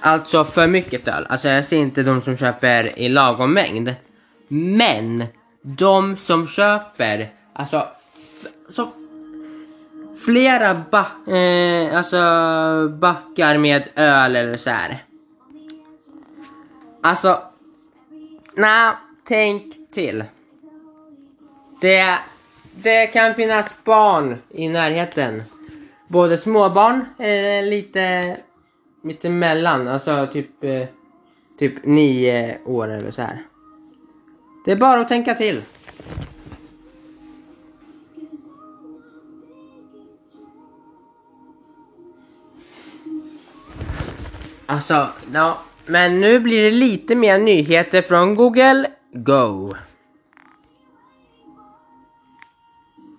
Alltså 0.00 0.44
för 0.44 0.66
mycket 0.66 1.08
öl. 1.08 1.26
Alltså 1.28 1.48
jag 1.48 1.64
ser 1.64 1.76
inte 1.76 2.02
de 2.02 2.22
som 2.22 2.36
köper 2.36 2.98
i 2.98 3.08
lagom 3.08 3.54
mängd. 3.54 3.94
Men 4.48 5.24
de 5.62 6.16
som 6.16 6.48
köper, 6.48 7.28
alltså, 7.52 7.88
så 8.68 8.88
flera 10.24 10.84
ba 10.90 11.34
eh, 11.34 11.96
alltså, 11.98 12.18
backar 12.88 13.58
med 13.58 13.88
öl 13.94 14.36
eller 14.36 14.56
så 14.56 14.70
här. 14.70 15.04
Alltså, 17.02 17.42
nej, 18.56 18.92
tänk 19.24 19.74
till. 19.92 20.24
Det, 21.80 22.18
det 22.72 23.06
kan 23.06 23.34
finnas 23.34 23.74
barn 23.84 24.42
i 24.50 24.68
närheten. 24.68 25.42
Både 26.08 26.38
småbarn, 26.38 27.04
eh, 27.18 27.64
lite 27.64 28.36
mittemellan, 29.08 29.88
alltså 29.88 30.28
typ, 30.32 30.64
eh, 30.64 30.86
typ 31.58 31.84
nio 31.84 32.58
år 32.64 32.88
eller 32.88 33.10
så 33.10 33.22
här. 33.22 33.42
Det 34.64 34.72
är 34.72 34.76
bara 34.76 35.00
att 35.00 35.08
tänka 35.08 35.34
till. 35.34 35.62
Alltså, 44.66 45.08
ja, 45.32 45.58
men 45.86 46.20
nu 46.20 46.40
blir 46.40 46.62
det 46.62 46.70
lite 46.70 47.14
mer 47.14 47.38
nyheter 47.38 48.02
från 48.02 48.34
Google 48.34 48.90
Go. 49.12 49.74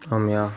Om 0.09 0.29
jag 0.29 0.49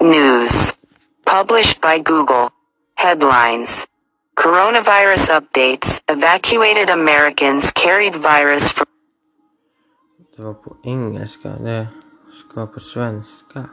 News. 0.00 0.78
Published 1.26 1.80
by 1.82 1.98
Google. 1.98 2.50
Headlines. 2.96 3.86
Coronavirus 4.34 5.28
updates. 5.28 6.00
Evacuated 6.08 6.88
Americans 6.88 7.70
carried 7.72 8.14
virus 8.14 8.72
from 8.72 8.86
Det 10.36 10.42
var 10.42 10.54
på 10.54 10.76
engelska. 10.84 11.48
Det 11.48 11.88
ska 12.40 12.66
på 12.66 12.80
svenska. 12.80 13.64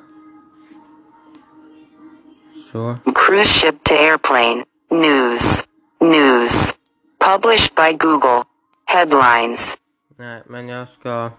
Så. 2.72 2.96
cruise 3.16 3.50
ship 3.60 3.84
to 3.84 3.94
airplane. 3.96 4.64
News. 4.92 5.68
News. 6.02 6.78
Published 7.20 7.76
by 7.76 7.94
Google. 7.94 8.44
Headlines. 8.86 9.78
Nej, 10.18 10.44
men 10.46 10.68
jag 10.68 10.88
ska... 10.90 11.32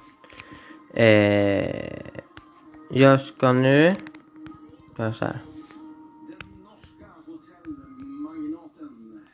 Eh, 0.95 2.01
jag 2.91 3.21
ska 3.21 3.53
nu... 3.53 3.95
Göra 4.99 5.13
så 5.13 5.25
här. 5.25 5.39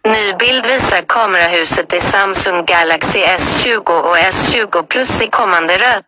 Ny 0.05 0.35
bild 0.39 0.67
visar 0.67 1.03
kamerahuset 1.03 1.93
i 1.95 2.01
Samsung 2.01 2.65
Galaxy 2.65 3.19
S20 3.19 4.01
och 4.01 4.17
S20 4.17 4.83
Plus 4.83 5.23
i 5.23 5.27
kommande 5.27 5.77
rött. 5.77 6.05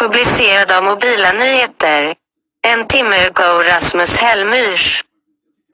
Publicerad 0.00 0.70
av 0.70 0.84
Mobila 0.84 1.32
Nyheter. 1.32 2.14
En 2.62 2.86
timme 2.86 3.26
ago 3.26 3.62
Rasmus 3.62 4.16
Hellmyrs. 4.16 5.04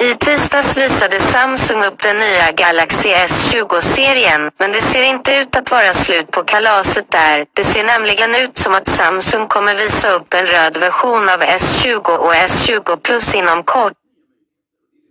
I 0.03 0.15
tisdags 0.15 0.77
visade 0.77 1.21
Samsung 1.21 1.85
upp 1.85 2.03
den 2.03 2.19
nya 2.19 2.53
Galaxy 2.53 3.09
S20-serien, 3.09 4.51
men 4.59 4.73
det 4.73 4.81
ser 4.81 5.03
inte 5.03 5.35
ut 5.35 5.57
att 5.57 5.71
vara 5.71 5.93
slut 5.93 6.31
på 6.31 6.43
kalaset 6.45 7.11
där. 7.11 7.47
Det 7.53 7.65
ser 7.65 7.85
nämligen 7.85 8.35
ut 8.35 8.57
som 8.57 8.75
att 8.75 8.89
Samsung 8.89 9.47
kommer 9.47 9.75
visa 9.75 10.11
upp 10.11 10.35
en 10.35 10.47
röd 10.47 10.77
version 10.77 11.29
av 11.29 11.43
S20 11.43 12.17
och 12.17 12.35
S20 12.35 12.97
Plus 12.97 13.35
inom 13.35 13.63
kort. 13.63 13.93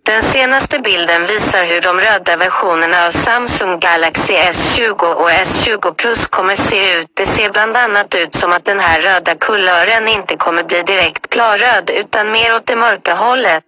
Den 0.06 0.22
senaste 0.22 0.78
bilden 0.78 1.26
visar 1.26 1.64
hur 1.64 1.80
de 1.80 2.00
röda 2.00 2.36
versionerna 2.36 3.06
av 3.06 3.10
Samsung 3.10 3.80
Galaxy 3.80 4.34
S20 4.34 5.14
och 5.14 5.30
S20 5.30 5.94
Plus 5.94 6.26
kommer 6.26 6.56
se 6.56 6.94
ut. 6.94 7.08
Det 7.14 7.26
ser 7.26 7.50
bland 7.50 7.76
annat 7.76 8.14
ut 8.14 8.34
som 8.34 8.52
att 8.52 8.64
den 8.64 8.80
här 8.80 9.00
röda 9.00 9.34
kulören 9.34 10.08
inte 10.08 10.36
kommer 10.36 10.62
bli 10.62 10.82
direkt 10.82 11.30
klarröd 11.30 11.90
utan 11.90 12.32
mer 12.32 12.54
åt 12.54 12.66
det 12.66 12.76
mörka 12.76 13.14
hållet. 13.14 13.64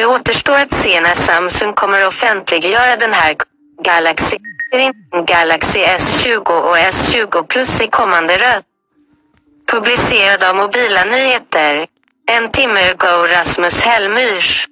Det 0.00 0.06
återstår 0.06 0.54
att 0.54 0.74
se 0.74 1.00
när 1.00 1.14
Samsung 1.14 1.72
kommer 1.72 2.06
offentliggöra 2.06 2.96
den 2.96 3.12
här 3.12 3.36
Galaxy, 3.82 4.36
Galaxy 5.26 5.78
S20 5.78 6.48
och 6.68 6.76
S20 6.76 7.42
Plus 7.42 7.80
i 7.80 7.86
kommande 7.86 8.34
röt. 8.38 8.64
Publicerad 9.72 10.42
av 10.42 10.56
Mobila 10.56 11.04
Nyheter. 11.04 11.86
En 12.26 12.50
timme 12.50 12.80
ago 12.90 13.26
Rasmus 13.26 13.80
Hellmyrs. 13.80 14.68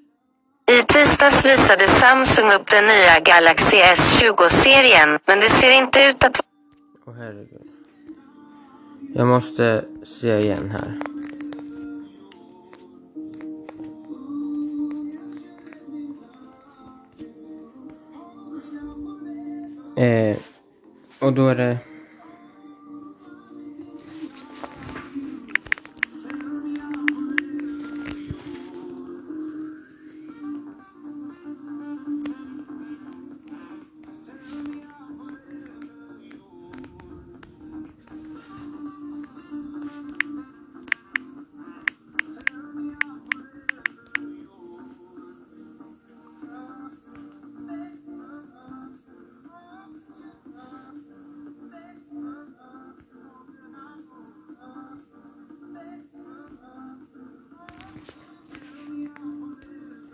I 0.70 0.82
tisdags 0.82 1.44
visade 1.44 1.88
Samsung 1.88 2.52
upp 2.52 2.70
den 2.70 2.86
nya 2.86 3.20
Galaxy 3.20 3.76
S20-serien, 3.76 5.18
men 5.26 5.40
det 5.40 5.48
ser 5.48 5.70
inte 5.70 6.04
ut 6.04 6.24
att 6.24 6.40
Åh 7.06 7.14
herregud. 7.18 7.68
Jag 9.14 9.26
måste 9.26 9.84
se 10.20 10.38
igen 10.38 10.70
här. 10.70 11.17
Eh, 19.98 20.36
och 21.18 21.32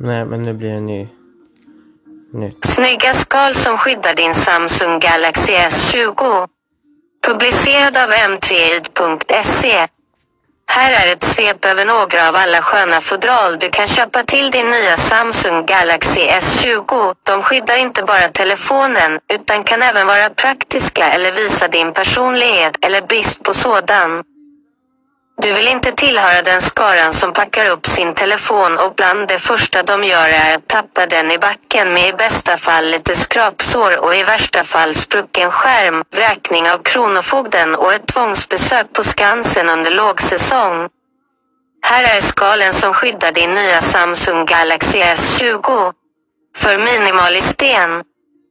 Nej, 0.04 0.24
men 0.24 0.42
nu 0.42 0.52
blir 0.52 0.70
det 0.70 0.80
ny... 0.80 1.08
Nytt. 2.32 2.64
Snygga 2.64 3.14
skal 3.14 3.54
som 3.54 3.78
skyddar 3.78 4.14
din 4.14 4.34
Samsung 4.34 4.98
Galaxy 5.00 5.52
S20. 5.52 6.48
Publicerad 7.26 7.96
av 7.96 8.10
m3id.se. 8.10 9.86
Här 10.66 11.06
är 11.06 11.12
ett 11.12 11.22
svep 11.22 11.64
över 11.64 11.84
några 11.84 12.28
av 12.28 12.36
alla 12.36 12.62
sköna 12.62 13.00
fodral 13.00 13.58
du 13.58 13.70
kan 13.70 13.88
köpa 13.88 14.22
till 14.22 14.50
din 14.50 14.70
nya 14.70 14.96
Samsung 14.96 15.66
Galaxy 15.66 16.20
S20. 16.20 17.14
De 17.22 17.42
skyddar 17.42 17.76
inte 17.76 18.02
bara 18.02 18.28
telefonen, 18.28 19.20
utan 19.32 19.64
kan 19.64 19.82
även 19.82 20.06
vara 20.06 20.30
praktiska 20.30 21.10
eller 21.10 21.32
visa 21.32 21.68
din 21.68 21.92
personlighet 21.92 22.76
eller 22.80 23.00
brist 23.00 23.42
på 23.42 23.54
sådan. 23.54 24.22
Du 25.36 25.52
vill 25.52 25.68
inte 25.68 25.92
tillhöra 25.92 26.42
den 26.42 26.60
skaran 26.60 27.12
som 27.12 27.32
packar 27.32 27.70
upp 27.70 27.86
sin 27.86 28.14
telefon 28.14 28.78
och 28.78 28.94
bland 28.94 29.28
det 29.28 29.38
första 29.38 29.82
de 29.82 30.04
gör 30.04 30.28
är 30.28 30.54
att 30.54 30.68
tappa 30.68 31.06
den 31.06 31.30
i 31.30 31.38
backen 31.38 31.94
med 31.94 32.08
i 32.08 32.12
bästa 32.12 32.56
fall 32.56 32.86
lite 32.86 33.16
skrapsår 33.16 34.04
och 34.04 34.16
i 34.16 34.22
värsta 34.22 34.64
fall 34.64 34.94
sprucken 34.94 35.50
skärm, 35.50 36.04
vräkning 36.10 36.70
av 36.70 36.78
Kronofogden 36.78 37.74
och 37.74 37.94
ett 37.94 38.06
tvångsbesök 38.06 38.92
på 38.92 39.02
Skansen 39.02 39.68
under 39.68 39.90
lågsäsong. 39.90 40.88
Här 41.82 42.16
är 42.16 42.20
skalen 42.20 42.72
som 42.72 42.92
skyddar 42.92 43.32
din 43.32 43.54
nya 43.54 43.80
Samsung 43.80 44.44
Galaxy 44.44 44.98
S20. 44.98 45.92
För 46.56 46.78
minimal 46.78 47.36
i 47.36 47.40
sten. 47.40 48.02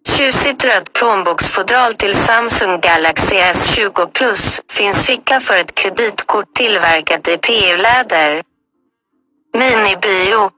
Tjusigt 0.07 0.65
rött 0.65 0.93
plånboksfodral 0.93 1.93
till 1.93 2.15
Samsung 2.15 2.79
Galaxy 2.79 3.35
S20 3.35 4.07
Plus. 4.13 4.61
Finns 4.69 5.05
ficka 5.05 5.39
för 5.39 5.57
ett 5.57 5.75
kreditkort 5.75 6.53
tillverkat 6.53 7.27
i 7.27 7.37
PU-läder. 7.37 8.43
Minibio. 9.53 10.49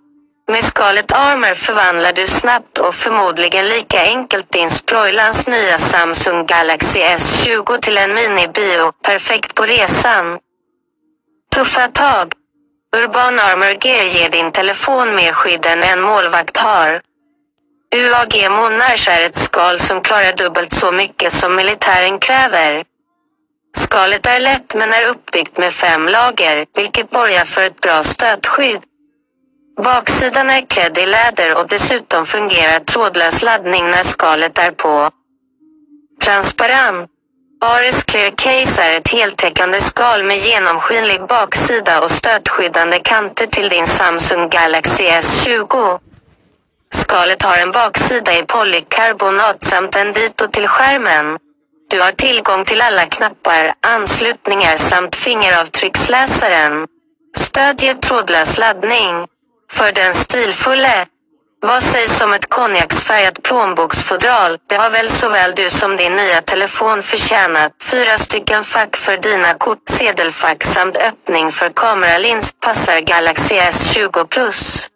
Med 0.48 0.64
skalet 0.64 1.12
Armor 1.12 1.54
förvandlar 1.54 2.14
du 2.14 2.28
snabbt 2.28 2.78
och 2.78 2.96
förmodligen 2.96 3.68
lika 3.68 4.02
enkelt 4.02 4.52
din 4.52 4.70
sprojlans 4.70 5.48
nya 5.48 5.78
Samsung 5.78 6.46
Galaxy 6.46 7.00
S20 7.00 7.80
till 7.80 7.98
en 7.98 8.14
minibio. 8.14 8.92
Perfekt 9.04 9.56
på 9.56 9.64
resan. 9.64 10.40
Tuffa 11.56 11.88
tag. 11.88 12.34
Urban 12.96 13.40
Armor 13.40 13.86
Gear 13.86 14.04
ger 14.04 14.30
din 14.30 14.52
telefon 14.52 15.16
mer 15.16 15.32
skydd 15.32 15.66
än 15.66 15.84
en 15.84 16.02
målvakt 16.02 16.58
har. 16.58 17.02
UAG 17.96 18.52
Monarch 18.52 19.08
är 19.10 19.26
ett 19.26 19.36
skal 19.36 19.80
som 19.80 20.02
klarar 20.02 20.34
dubbelt 20.34 20.74
så 20.74 20.92
mycket 20.92 21.34
som 21.34 21.56
militären 21.56 22.20
kräver. 22.20 22.84
Skalet 23.78 24.26
är 24.26 24.40
lätt 24.40 24.76
men 24.76 24.94
är 24.94 25.06
uppbyggt 25.06 25.58
med 25.58 25.74
fem 25.74 26.08
lager, 26.08 26.66
vilket 26.76 27.10
borgar 27.10 27.46
för 27.46 27.64
ett 27.64 27.82
bra 27.82 28.04
stötskydd. 28.04 28.82
Baksidan 29.84 30.50
är 30.50 30.62
klädd 30.62 30.98
i 30.98 31.06
läder 31.06 31.56
och 31.58 31.68
dessutom 31.68 32.26
fungerar 32.26 32.80
trådlös 32.80 33.42
laddning 33.44 33.92
när 33.92 34.04
skalet 34.04 34.58
är 34.58 34.72
på. 34.72 35.10
Transparent. 36.24 37.10
Ares 37.62 38.04
Clear 38.04 38.32
Case 38.32 38.84
är 38.84 38.98
ett 38.98 39.08
heltäckande 39.08 39.82
skal 39.82 40.24
med 40.24 40.38
genomskinlig 40.38 41.22
baksida 41.28 42.02
och 42.02 42.12
stötskyddande 42.12 43.00
kanter 43.00 43.46
till 43.46 43.70
din 43.70 43.88
Samsung 43.88 44.50
Galaxy 44.50 45.04
S20. 45.04 46.00
Skalet 46.96 47.44
har 47.44 47.58
en 47.58 47.72
baksida 47.72 48.34
i 48.34 48.44
polykarbonat 48.44 49.64
samt 49.64 49.96
en 49.96 50.14
dito 50.14 50.48
till 50.48 50.68
skärmen. 50.68 51.38
Du 51.90 52.02
har 52.02 52.12
tillgång 52.12 52.66
till 52.66 52.82
alla 52.82 53.06
knappar, 53.06 53.74
anslutningar 53.82 54.78
samt 54.78 55.16
fingeravtrycksläsaren. 55.16 56.88
Stödjer 57.38 57.94
trådlös 57.94 58.58
laddning. 58.58 59.28
För 59.72 59.92
den 59.92 60.14
stilfulle. 60.14 61.06
Vad 61.62 61.84
sägs 61.84 62.22
om 62.22 62.34
ett 62.34 62.50
konjaksfärgat 62.50 63.44
plånboksfodral? 63.44 64.58
Det 64.70 64.76
har 64.76 64.90
väl 64.90 65.10
såväl 65.10 65.54
du 65.56 65.70
som 65.70 65.98
din 65.98 66.16
nya 66.16 66.42
telefon 66.42 67.04
förtjänat. 67.04 67.72
Fyra 67.84 68.18
stycken 68.18 68.64
fack 68.64 68.96
för 68.96 69.18
dina 69.18 69.54
kort, 69.54 69.90
sedelfack 69.90 70.64
samt 70.64 70.98
öppning 70.98 71.52
för 71.52 71.70
kameralins 71.70 72.54
passar 72.60 73.00
Galaxy 73.00 73.56
S20 73.56 74.28
Plus. 74.28 74.90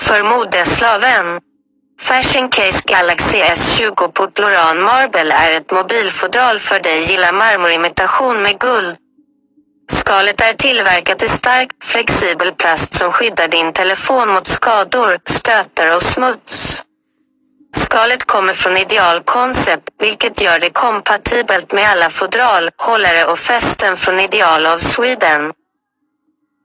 För 0.00 0.22
modeslaven. 0.22 1.40
Fashion 2.00 2.48
Case 2.48 2.82
Galaxy 2.86 3.38
S20 3.38 4.08
Portloran 4.12 4.82
Marble 4.82 5.34
är 5.34 5.50
ett 5.50 5.72
mobilfodral 5.72 6.58
för 6.58 6.80
dig 6.80 7.00
gillar 7.02 7.32
marmorimitation 7.32 8.42
med 8.42 8.58
guld. 8.58 8.96
Skalet 9.92 10.40
är 10.40 10.52
tillverkat 10.52 11.22
i 11.22 11.28
stark, 11.28 11.70
flexibel 11.82 12.52
plast 12.52 12.94
som 12.94 13.12
skyddar 13.12 13.48
din 13.48 13.72
telefon 13.72 14.28
mot 14.28 14.46
skador, 14.46 15.18
stötar 15.26 15.96
och 15.96 16.02
smuts. 16.02 16.84
Skalet 17.76 18.24
kommer 18.24 18.52
från 18.52 18.76
Ideal 18.76 19.20
Concept, 19.20 19.88
vilket 19.98 20.40
gör 20.42 20.58
det 20.58 20.70
kompatibelt 20.70 21.72
med 21.72 21.88
alla 21.90 22.10
fodral, 22.10 22.70
hållare 22.76 23.24
och 23.24 23.38
fästen 23.38 23.96
från 23.96 24.20
Ideal 24.20 24.66
of 24.66 24.82
Sweden. 24.82 25.52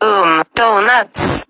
Um, 0.03 0.43
donuts. 0.55 1.45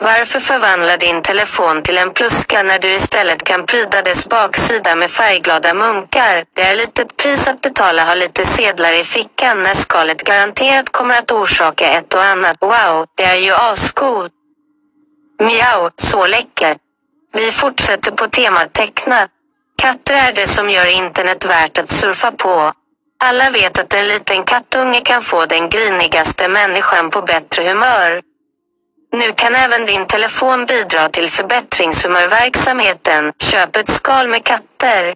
Varför 0.00 0.40
förvandla 0.40 0.96
din 0.96 1.22
telefon 1.22 1.82
till 1.82 1.98
en 1.98 2.12
pluska 2.12 2.62
när 2.62 2.78
du 2.78 2.92
istället 2.92 3.44
kan 3.44 3.66
pryda 3.66 4.02
dess 4.02 4.28
baksida 4.28 4.94
med 4.94 5.10
färgglada 5.10 5.74
munkar? 5.74 6.44
Det 6.54 6.62
är 6.62 6.76
litet 6.76 7.16
pris 7.16 7.48
att 7.48 7.60
betala 7.60 8.04
ha 8.04 8.14
lite 8.14 8.44
sedlar 8.44 8.92
i 8.92 9.04
fickan 9.04 9.62
när 9.62 9.74
skalet 9.74 10.24
garanterat 10.24 10.90
kommer 10.92 11.18
att 11.18 11.30
orsaka 11.30 11.90
ett 11.90 12.14
och 12.14 12.24
annat. 12.24 12.56
Wow, 12.60 13.06
det 13.16 13.24
är 13.24 13.34
ju 13.34 13.52
ascoolt. 13.54 14.32
Miau, 15.40 15.90
så 15.96 16.26
läckert. 16.26 16.78
Vi 17.32 17.50
fortsätter 17.50 18.10
på 18.10 18.26
temat 18.26 18.72
tecknat. 18.72 19.30
Katter 19.82 20.14
är 20.14 20.32
det 20.32 20.46
som 20.46 20.70
gör 20.70 20.86
internet 20.86 21.44
värt 21.44 21.78
att 21.78 21.90
surfa 21.90 22.32
på. 22.32 22.72
Alla 23.24 23.50
vet 23.50 23.78
att 23.78 23.94
en 23.94 24.08
liten 24.08 24.42
kattunge 24.42 25.00
kan 25.00 25.22
få 25.22 25.46
den 25.46 25.68
grinigaste 25.68 26.48
människan 26.48 27.10
på 27.10 27.22
bättre 27.22 27.62
humör. 27.68 28.22
Nu 29.12 29.32
kan 29.32 29.54
även 29.54 29.86
din 29.86 30.06
telefon 30.06 30.66
bidra 30.66 31.08
till 31.08 31.28
förbättringshumörverksamheten. 31.28 33.32
Köp 33.42 33.76
ett 33.76 33.88
skal 33.88 34.28
med 34.28 34.44
katter. 34.44 35.14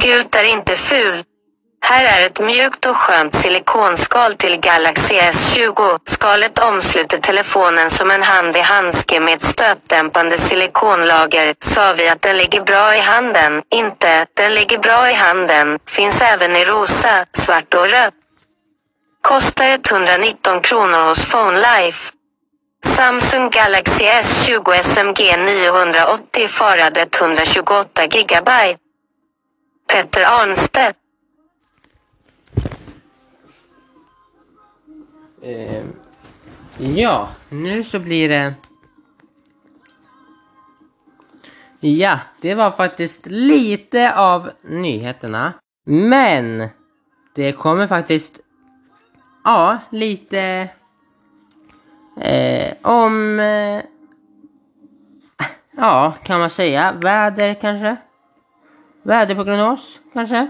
Gult 0.00 0.34
är 0.34 0.44
inte 0.44 0.76
fult. 0.76 1.26
Här 1.80 2.04
är 2.04 2.26
ett 2.26 2.40
mjukt 2.40 2.86
och 2.86 2.96
skönt 2.96 3.34
silikonskal 3.34 4.34
till 4.34 4.56
Galaxy 4.56 5.14
S20. 5.14 6.00
Skalet 6.04 6.58
omsluter 6.58 7.18
telefonen 7.18 7.90
som 7.90 8.10
en 8.10 8.22
hand 8.22 8.56
i 8.56 8.60
handske 8.60 9.20
med 9.20 9.34
ett 9.34 9.42
stötdämpande 9.42 10.38
silikonlager. 10.38 11.54
Sa 11.60 11.92
vi 11.92 12.08
att 12.08 12.22
den 12.22 12.36
ligger 12.36 12.60
bra 12.60 12.96
i 12.96 13.00
handen? 13.00 13.62
Inte. 13.70 14.26
Den 14.34 14.54
ligger 14.54 14.78
bra 14.78 15.10
i 15.10 15.14
handen. 15.14 15.78
Finns 15.86 16.22
även 16.22 16.56
i 16.56 16.64
rosa, 16.64 17.26
svart 17.32 17.74
och 17.74 17.90
rött. 17.90 18.14
Kostar 19.20 19.68
119 19.68 20.60
kronor 20.60 21.08
hos 21.08 21.32
PhoneLife. 21.32 22.12
Samsung 22.86 23.50
Galaxy 23.50 24.04
S20 24.04 24.82
SMG 24.82 25.36
980 25.36 26.48
farad 26.48 26.98
128 26.98 28.06
GB. 28.06 28.50
Petter 29.92 30.22
Arnstedt. 30.22 30.96
Eh, 35.42 35.84
ja, 36.78 37.28
nu 37.48 37.84
så 37.84 37.98
blir 37.98 38.28
det... 38.28 38.54
Ja, 41.80 42.18
det 42.40 42.54
var 42.54 42.70
faktiskt 42.70 43.26
lite 43.26 44.14
av 44.14 44.50
nyheterna. 44.62 45.52
Men 45.84 46.68
det 47.34 47.52
kommer 47.52 47.86
faktiskt... 47.86 48.40
Ja, 49.44 49.78
lite... 49.90 50.68
Eh, 52.20 52.72
om... 52.82 53.40
Eh, 53.40 53.80
ja, 55.76 56.14
kan 56.24 56.40
man 56.40 56.50
säga. 56.50 56.92
Väder 56.92 57.54
kanske? 57.54 57.96
Väderprognos 59.02 60.00
kanske? 60.12 60.48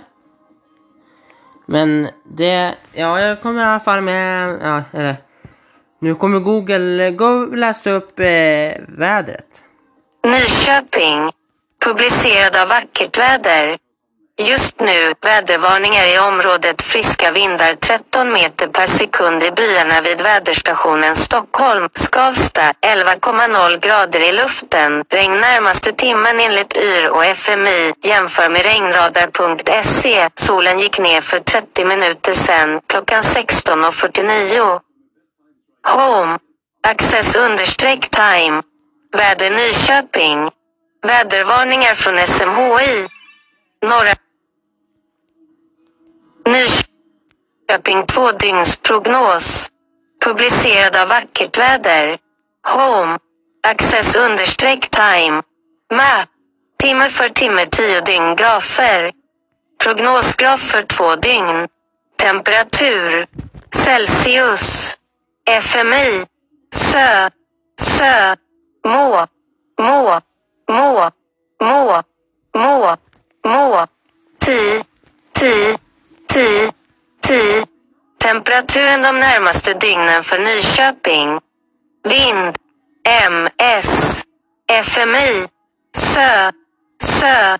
Men 1.67 2.09
det, 2.25 2.75
ja 2.93 3.21
jag 3.21 3.43
kommer 3.43 3.61
i 3.63 3.65
alla 3.65 3.81
fall 3.81 4.01
med, 4.01 4.59
ja 4.63 4.83
eller. 4.93 5.17
Nu 5.99 6.15
kommer 6.15 6.39
Google 6.39 7.11
gå 7.11 7.45
läsa 7.45 7.91
upp 7.91 8.19
eh, 8.19 8.73
vädret. 8.89 9.65
Nyköping. 10.25 11.33
Publicerad 11.85 12.57
av 12.57 12.69
Vackert 12.69 13.19
väder. 13.19 13.79
Just 14.39 14.81
nu, 14.81 15.15
vädervarningar 15.21 16.05
i 16.05 16.19
området 16.19 16.83
friska 16.83 17.31
vindar 17.31 17.75
13 17.75 18.33
meter 18.33 18.67
per 18.67 18.87
sekund 18.87 19.43
i 19.43 19.51
byarna 19.51 20.01
vid 20.01 20.21
väderstationen 20.21 21.17
Stockholm, 21.17 21.89
Skavsta, 21.95 22.73
11,0 22.81 23.81
grader 23.81 24.21
i 24.21 24.33
luften, 24.33 25.05
regn 25.09 25.41
närmaste 25.41 25.93
timmen 25.93 26.41
enligt 26.41 26.77
YR 26.77 27.09
och 27.09 27.25
FMI, 27.25 27.93
jämför 28.03 28.49
med 28.49 28.63
regnradar.se, 28.63 30.29
solen 30.35 30.79
gick 30.79 30.99
ner 30.99 31.21
för 31.21 31.39
30 31.39 31.85
minuter 31.85 32.33
sedan, 32.33 32.81
klockan 32.87 33.23
16.49. 33.23 34.81
Home. 35.95 36.39
Access 36.83 37.37
understreck 37.37 38.11
time. 38.11 38.63
Väder 39.13 39.51
Nyköping. 39.51 40.51
Vädervarningar 41.03 41.95
från 41.95 42.27
SMHI. 42.27 43.09
Norra 43.83 44.15
Nyköping 46.47 48.07
två 48.07 48.33
dygns 48.33 48.77
prognos. 48.77 49.71
Publicerad 50.25 50.97
av 50.97 51.09
Vackert 51.09 51.59
väder. 51.59 52.19
Home. 52.75 53.19
Access 53.67 54.17
understreck 54.17 54.91
time. 54.91 55.43
Map. 55.93 56.29
Timme 56.79 57.09
för 57.09 57.29
timme 57.29 57.67
10 57.67 58.01
dygn 58.01 58.37
grafer. 58.37 59.13
Prognosgraf 59.83 60.61
för 60.61 60.83
två 60.83 61.17
dygn. 61.17 61.69
Temperatur. 62.17 63.27
Celsius. 63.71 64.99
FMI. 65.63 66.25
Sö. 66.75 67.31
Sö. 67.81 68.37
Må. 68.85 69.27
Må. 69.81 70.21
Må. 70.69 71.11
Må. 71.61 72.03
Må. 72.55 72.97
Må. 73.45 73.87
Ti. 74.39 74.83
Ti. 75.33 75.77
Ti. 76.37 76.71
Ti. 77.21 77.65
Temperaturen 78.19 79.03
de 79.03 79.21
närmaste 79.21 79.75
dygnen 79.75 80.23
för 80.23 80.39
Nyköping. 80.39 81.41
Vind. 82.05 82.57
MS. 83.31 84.23
FMI. 84.83 85.47
Sö. 85.97 86.51
Sö. 87.03 87.57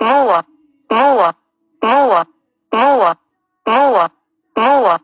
Må. 0.00 0.42
Må. 0.90 1.32
Må. 1.82 2.24
Må. 2.72 3.14
Må. 3.66 4.08
Må. 4.56 4.98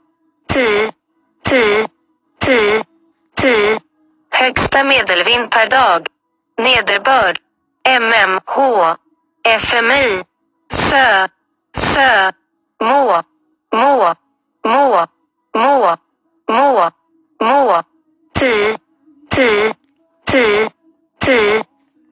Ti. 0.49 0.91
Ti. 1.49 1.87
Ti. 2.39 2.83
Ti. 3.37 3.79
Högsta 4.31 4.85
medelvind 4.85 5.51
per 5.51 5.67
dag. 5.67 6.07
Nederbörd. 6.59 7.39
MMH. 8.01 8.55
FMI. 9.59 10.23
Sö. 10.73 11.29
Sö. 11.77 12.33
Må. 12.81 13.23
Må. 13.73 14.15
Må. 14.65 15.07
Må. 15.55 15.97
Må. 16.49 16.91
Må. 17.41 17.83
Ti. 18.39 18.77
Ti. 19.31 19.73
Ti. 20.25 20.69
Ti. 21.19 21.63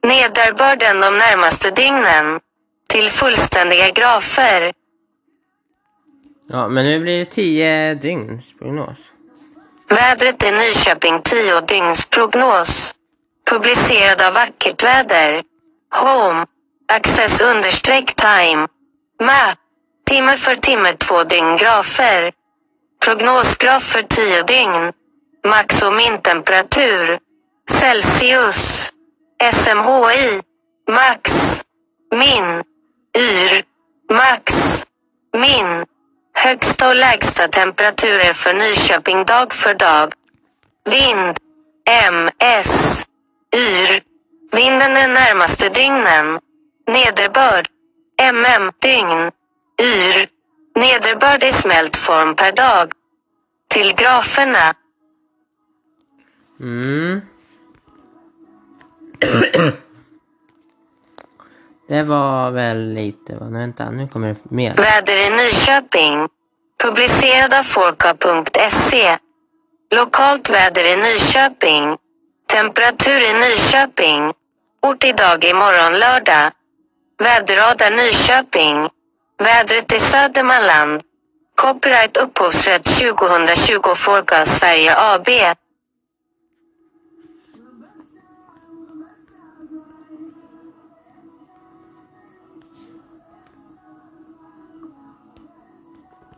Nederbörden 0.03 1.01
de 1.01 1.17
närmaste 1.17 1.71
dygnen. 1.71 2.39
Till 2.87 3.09
fullständiga 3.09 3.89
grafer. 3.91 4.73
Ja, 6.47 6.67
men 6.67 6.85
nu 6.85 6.99
blir 6.99 7.19
det 7.19 7.25
10 7.25 7.93
dygns 7.93 8.53
prognos. 8.59 8.97
Vädret 9.89 10.43
är 10.43 10.51
Nyköping 10.51 11.21
10 11.21 11.61
dygns 11.61 12.05
prognos. 12.05 12.95
Publicerad 13.49 14.21
av 14.21 14.33
Vackert 14.33 14.83
väder. 14.83 15.43
Home. 16.01 16.45
Access 16.87 17.41
understreck 17.41 18.15
time. 18.15 18.67
Map. 19.19 19.57
Timme 20.09 20.37
för 20.37 20.55
timme 20.55 20.93
två 20.93 21.23
dygn 21.23 21.57
grafer. 21.57 22.31
Prognosgraf 23.05 23.83
för 23.83 24.01
tio 24.01 24.43
dygn. 24.43 24.93
Max 25.45 25.83
och 25.83 25.93
mintemperatur. 25.93 27.19
Celsius. 27.69 28.91
SMHI. 29.53 30.41
Max. 30.89 31.31
Min. 32.15 32.63
Yr. 33.17 33.63
Max. 34.13 34.53
Min. 35.33 35.85
Högsta 36.33 36.89
och 36.89 36.95
lägsta 36.95 37.47
temperaturer 37.47 38.33
för 38.33 38.53
Nyköping 38.53 39.25
dag 39.25 39.53
för 39.53 39.73
dag. 39.73 40.13
Vind. 40.89 41.37
MS. 41.89 43.05
Yr. 43.55 44.01
Vinden 44.51 44.97
är 44.97 45.07
närmaste 45.07 45.69
dygnen. 45.69 46.39
Nederbörd. 46.87 47.67
MM. 48.21 48.71
Dygn. 48.81 49.31
Yr. 49.81 50.27
Nederbörd 50.75 51.43
i 51.43 51.51
smält 51.51 51.97
form 51.97 52.35
per 52.35 52.51
dag. 52.51 52.91
Till 53.67 53.95
graferna. 53.95 54.73
Mm. 56.59 57.21
det 61.87 62.03
var 62.03 62.51
väl 62.51 62.93
lite, 62.93 63.35
va? 63.35 63.45
Vänta, 63.45 63.89
nu 63.89 64.07
kommer 64.07 64.27
det 64.27 64.35
mer. 64.43 64.73
Väder 64.75 65.17
i 65.17 65.29
Nyköping. 65.29 66.29
Publicerad 66.83 67.53
av 67.53 67.63
Forka.se. 67.63 69.17
Lokalt 69.95 70.49
väder 70.49 70.83
i 70.83 70.97
Nyköping. 70.97 71.97
Temperatur 72.47 73.23
i 73.23 73.33
Nyköping. 73.33 74.33
Ort 74.81 75.03
idag 75.03 75.43
imorgon 75.43 75.99
lördag. 75.99 76.51
Väderradar 77.19 77.91
Nyköping. 77.91 78.89
Vädret 79.37 79.91
i 79.91 79.99
Södermanland. 79.99 81.01
Copyright 81.55 82.17
upphovsrätt 82.17 82.83
2020 82.83 83.95
Forecast 83.95 84.57
Sverige 84.57 84.95
AB. 84.97 85.27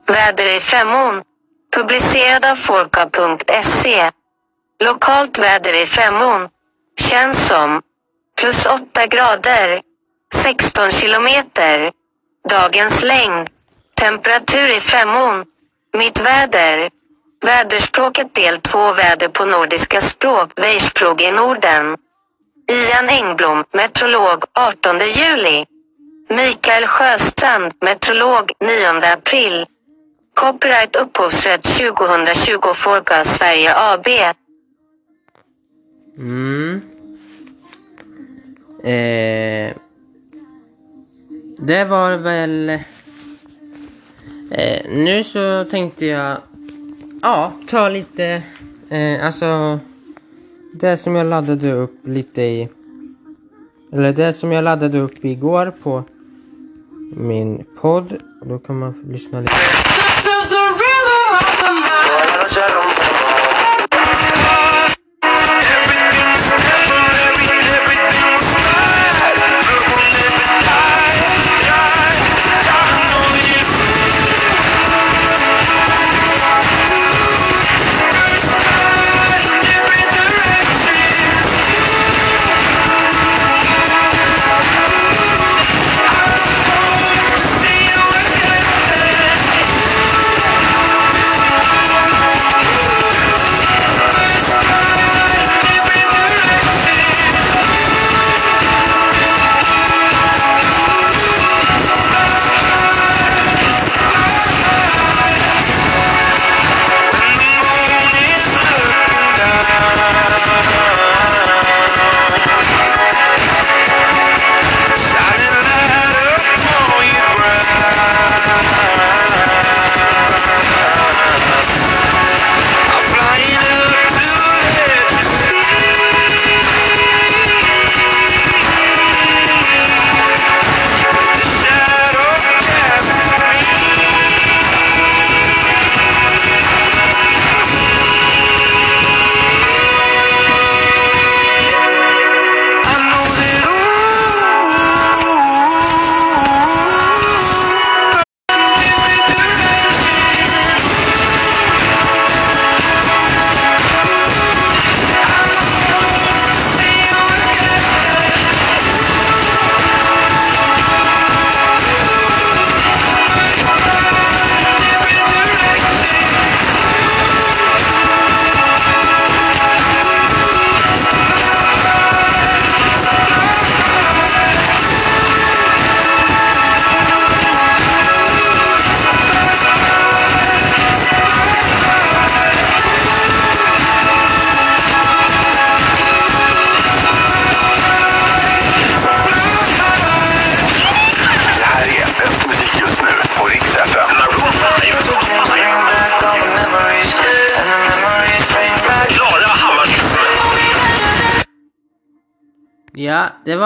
Väder 0.07 0.55
i 0.55 0.59
Femån. 0.59 1.23
Publicerad 1.75 2.45
av 2.45 2.55
Forka.se. 2.55 4.11
Lokalt 4.79 5.39
väder 5.39 5.73
i 5.73 5.85
Femån. 5.85 6.49
Känns 6.99 7.47
som. 7.47 7.81
Plus 8.37 8.65
8 8.65 9.07
grader. 9.07 9.81
16 10.33 10.91
kilometer. 10.91 11.91
Dagens 12.49 13.03
längd. 13.03 13.49
Temperatur 13.93 14.67
i 14.77 14.79
Femon. 14.79 15.45
Mitt 15.97 16.19
väder. 16.19 16.89
Väderspråket 17.45 18.35
del 18.35 18.57
2 18.57 18.93
väder 18.93 19.27
på 19.27 19.45
nordiska 19.45 20.01
språk. 20.01 20.51
Weissprog 20.55 21.21
i 21.21 21.31
Norden. 21.31 21.97
Ian 22.71 23.09
Engblom, 23.09 23.63
meteorolog, 23.71 24.43
18 24.53 24.99
juli. 24.99 25.65
Mikael 26.29 26.87
Sjöstrand, 26.87 27.73
meteorolog 27.81 28.51
9 28.59 28.87
april. 29.13 29.65
Copyright 30.33 30.95
upphovsrätt 30.95 31.63
2020 31.63 32.73
Forecast 32.73 33.35
Sverige 33.37 33.75
AB. 33.75 34.07
Mm. 36.17 36.81
Eh, 38.83 39.75
det 41.59 41.85
var 41.85 42.17
väl... 42.17 42.69
Eh, 44.51 44.91
nu 44.91 45.23
så 45.23 45.65
tänkte 45.65 46.05
jag 46.05 46.37
ja, 47.21 47.53
ta 47.69 47.89
lite, 47.89 48.41
eh, 48.89 49.25
alltså 49.25 49.79
det 50.73 50.97
som 50.97 51.15
jag 51.15 51.27
laddade 51.27 51.73
upp 51.73 52.07
lite 52.07 52.41
i, 52.41 52.69
eller 53.93 54.13
det 54.13 54.33
som 54.33 54.51
jag 54.51 54.63
laddade 54.63 54.99
upp 54.99 55.25
igår 55.25 55.73
på 55.83 56.03
min 57.15 57.65
podd. 57.81 58.17
Då 58.41 58.59
kan 58.59 58.79
man 58.79 59.03
lyssna 59.11 59.41
lite. 59.41 59.53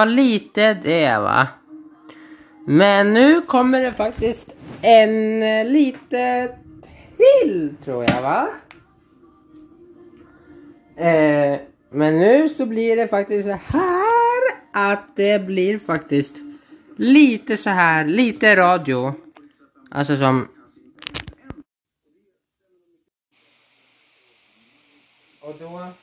Var 0.01 0.05
lite 0.05 0.73
det 0.73 1.19
va. 1.19 1.47
Men 2.65 3.13
nu 3.13 3.41
kommer 3.41 3.79
det 3.79 3.93
faktiskt 3.93 4.55
en 4.81 5.43
eh, 5.43 5.65
lite 5.65 6.55
till 7.17 7.75
tror 7.83 8.03
jag 8.03 8.21
va. 8.21 8.47
Eh, 10.95 11.59
men 11.89 12.19
nu 12.19 12.49
så 12.49 12.65
blir 12.65 12.95
det 12.95 13.07
faktiskt 13.07 13.47
så 13.47 13.59
här 13.65 14.41
att 14.73 15.15
det 15.15 15.45
blir 15.45 15.79
faktiskt 15.79 16.35
lite 16.97 17.57
så 17.57 17.69
här, 17.69 18.05
lite 18.05 18.55
radio. 18.55 19.13
Alltså 19.91 20.17
som... 20.17 20.47
Och 25.41 25.55
då... 25.59 26.00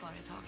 företag. 0.00 0.42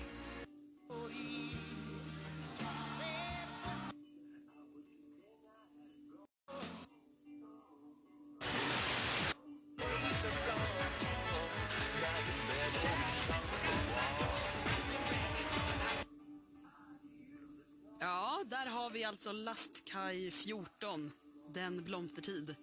Ja, 18.00 18.44
där 18.46 18.66
har 18.66 18.90
vi 18.90 19.04
alltså 19.04 19.32
lastkaj 19.32 20.30
14. 20.30 21.12
Den 21.54 21.84
blomstertid. 21.84 22.56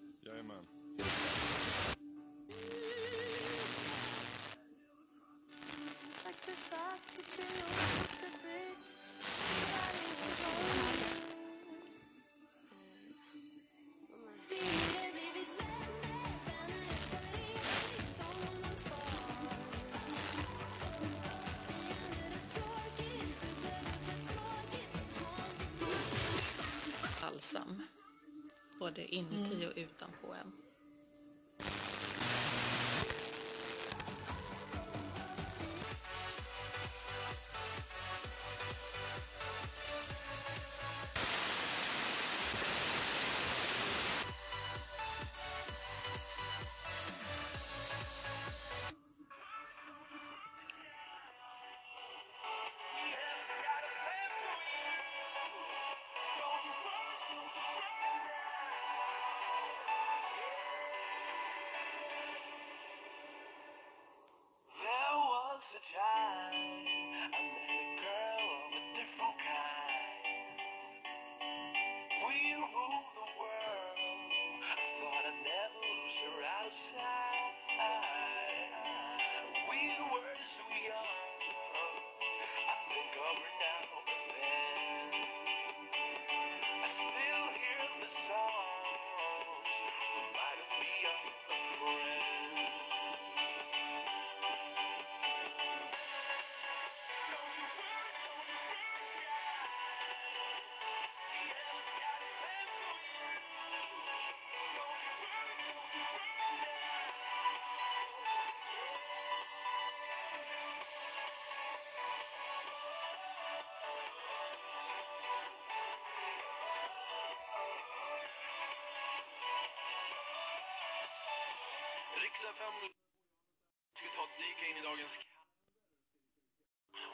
Riksdag 122.26 122.56
ska 122.56 124.04
vi 124.06 124.10
ta 124.16 124.22
och 124.24 124.34
dyka 124.44 124.64
in 124.70 124.78
i 124.78 124.82
dagens 124.82 125.14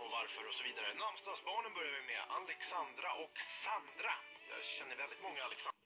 och 0.03 0.09
varför 0.17 0.47
och 0.47 0.55
så 0.59 0.63
vidare. 0.63 0.93
Namnsdagsbarnen 0.93 1.73
börjar 1.73 1.93
vi 1.99 2.03
med. 2.13 2.21
Alexandra 2.39 3.09
och 3.23 3.35
Sandra. 3.63 4.13
Jag 4.49 4.63
känner 4.65 4.95
väldigt 4.95 5.21
många 5.21 5.43
Alexandra. 5.43 5.81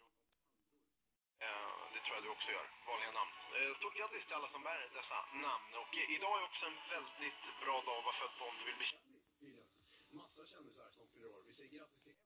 Eh, 1.45 1.71
det 1.93 2.01
tror 2.03 2.15
jag 2.17 2.23
du 2.23 2.29
också 2.29 2.51
gör. 2.51 2.67
Vanliga 2.87 3.11
namn. 3.11 3.31
Eh, 3.55 3.73
stort 3.79 3.95
grattis 3.97 4.25
till 4.25 4.35
alla 4.35 4.47
som 4.47 4.63
bär 4.63 4.89
dessa 4.99 5.19
namn. 5.47 5.69
Och 5.81 5.91
eh, 5.97 6.15
idag 6.15 6.33
är 6.39 6.43
också 6.49 6.65
en 6.65 6.79
väldigt 6.95 7.43
bra 7.63 7.75
dag 7.87 7.97
att 7.97 8.05
vara 8.09 8.19
född 8.21 8.33
på 8.39 8.45
om 8.45 8.57
du 8.59 8.63
vill 8.69 8.79
bli... 8.81 8.87
Massa 10.21 10.45
kändisar 10.45 10.89
som 10.89 11.07
fyller 11.07 11.27
år. 11.35 11.43
Vi 11.47 11.53
säger 11.53 11.71
grattis 11.77 12.03
till... 12.03 12.17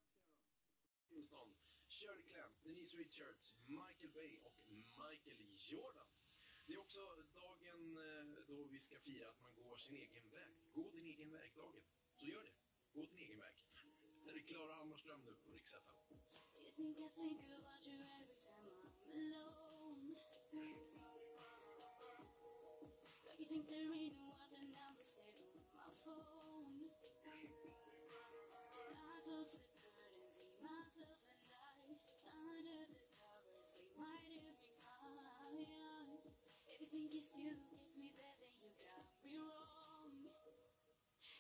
Shirley 1.90 2.24
Clamp, 2.32 2.64
Denise 2.64 2.98
Richards, 2.98 3.56
Michael 3.68 4.12
Bay 4.14 4.40
och 4.48 4.58
Michael 4.68 5.40
Jordan. 5.72 6.13
Det 6.66 6.74
är 6.74 6.78
också 6.78 7.00
dagen 7.34 7.98
eh, 7.98 8.46
då 8.48 8.64
vi 8.64 8.80
ska 8.80 9.00
fira 9.00 9.30
att 9.30 9.42
man 9.42 9.54
går 9.56 9.78
sin 9.78 9.96
egen 9.96 10.30
väg. 10.30 10.56
Gå 10.72 10.92
din 10.92 11.06
egen 11.06 11.32
väg-dagen. 11.32 11.84
Så 12.16 12.26
gör 12.26 12.44
det. 12.44 12.54
Gå 12.94 13.06
din 13.06 13.18
egen 13.18 13.40
väg. 13.40 13.56
Här 14.26 14.34
är 14.40 14.40
Klara 14.40 14.74
Hammarström 14.74 15.22
nu 15.26 15.36
på 15.36 15.50
Rix 15.52 15.74
FM. 15.74 15.96
So 16.44 16.64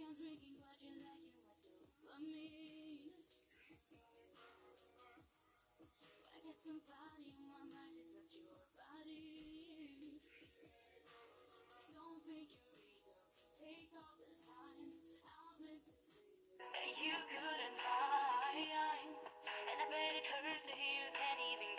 I'm 0.00 0.16
drinking, 0.16 0.56
but 0.64 0.76
you 0.80 0.96
like 1.04 1.28
it, 1.28 1.44
what 1.44 1.60
dopamine. 1.60 2.00
for 2.00 2.16
me? 2.24 3.20
I 6.32 6.36
got 6.40 6.56
somebody 6.56 7.36
in 7.36 7.44
my 7.44 7.60
mind, 7.68 7.94
to 8.00 8.04
touch 8.08 8.32
your 8.40 8.56
body. 8.80 10.24
Don't 11.92 12.20
think 12.24 12.48
you're 12.48 12.72
real, 12.80 13.12
take 13.52 13.92
all 13.92 14.16
the 14.24 14.32
times 14.40 14.94
I've 15.20 15.56
been 15.60 15.80
to 15.84 15.96
that 16.64 16.92
you 16.96 17.14
couldn't 17.28 17.76
find. 17.80 18.56
And 18.56 19.76
I 19.80 19.84
bet 19.92 20.12
it 20.16 20.26
hurts 20.32 20.64
to 20.64 20.74
hear 20.74 21.04
you 21.04 21.12
can't 21.12 21.40
even 21.52 21.69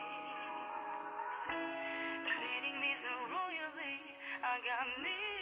Treating 2.26 2.80
me 2.80 2.92
so 2.98 3.08
royally, 3.30 4.00
I 4.42 4.58
got 4.66 4.88
me. 5.02 5.33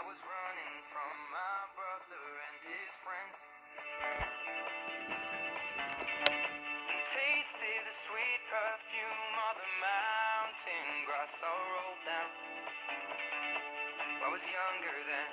I 0.00 0.08
was 0.08 0.16
running 0.16 0.80
from 0.88 1.14
my 1.28 1.56
brother 1.76 2.24
and 2.48 2.58
his 2.64 2.92
friends. 3.04 3.38
Tasted 7.04 7.80
the 7.84 7.92
sweet 8.08 8.40
perfume 8.48 9.36
of 9.44 9.54
the 9.60 9.70
mountain 9.76 10.88
grass 11.04 11.36
I 11.44 11.52
rolled 11.52 12.02
down. 12.08 12.32
I 14.24 14.28
was 14.32 14.40
younger 14.40 14.96
then. 15.04 15.30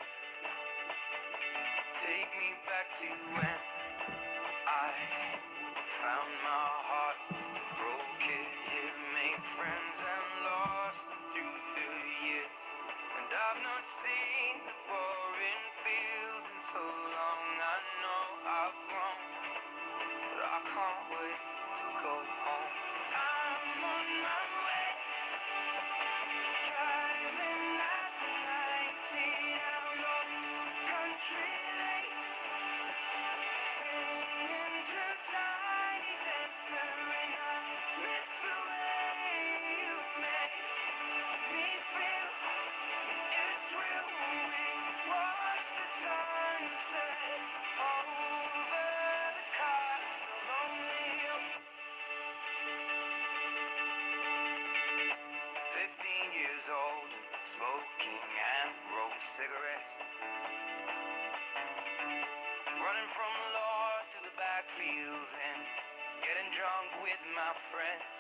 Take 2.04 2.32
me 2.36 2.52
back 2.68 2.92
to 2.92 3.08
when 3.40 3.60
I 4.68 4.92
found 5.96 6.32
my 6.44 6.68
heart, 6.92 7.20
broke 7.72 8.20
it 8.20 8.52
here, 8.68 8.96
made 9.16 9.44
friends 9.48 9.96
and 10.04 10.28
lost 10.44 11.08
them 11.08 11.56
through 11.72 11.96
the 12.04 12.12
years. 12.28 12.62
And 13.16 13.32
I've 13.32 13.64
not 13.64 13.88
seen. 13.88 14.37
Conway. 20.78 21.47
my 67.38 67.54
friends. 67.70 68.18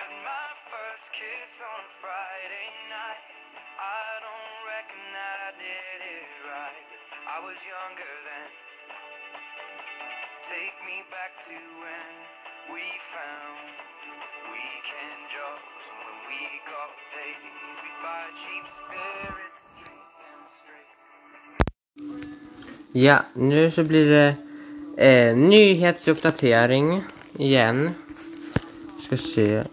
Had 0.00 0.14
my 0.24 0.48
first 0.72 1.06
kiss 1.12 1.52
on 1.60 1.80
a 1.84 1.92
Friday 2.00 2.68
night. 2.88 3.20
I 3.76 4.04
don't 4.24 4.56
reckon 4.72 5.04
that 5.12 5.38
I 5.48 5.52
did 5.60 5.98
it 6.16 6.28
right, 6.48 6.84
I 7.36 7.38
was 7.44 7.58
younger 7.60 8.12
then. 8.28 8.48
Take 10.48 10.76
me 10.88 10.98
back 11.12 11.32
to 11.48 11.56
when 11.84 12.12
we 12.72 12.84
found 13.12 13.60
weekend 14.52 15.20
jobs 15.36 15.84
and 15.90 16.00
when 16.06 16.18
we 16.32 16.40
got 16.64 16.90
paid, 17.12 17.40
we'd 17.80 17.98
buy 18.04 18.24
cheap 18.40 18.64
spirits 18.80 19.58
and 19.68 19.74
drink 19.84 20.08
them 20.20 20.42
straight. 20.60 20.92
Ja, 22.92 23.24
nu 23.34 23.70
så 23.70 23.84
blir 23.84 24.06
det 24.10 24.36
eh, 25.06 25.36
nyhetsuppdatering. 25.36 27.02
igen. 27.40 27.94
Ska 29.06 29.16
se. 29.16 29.64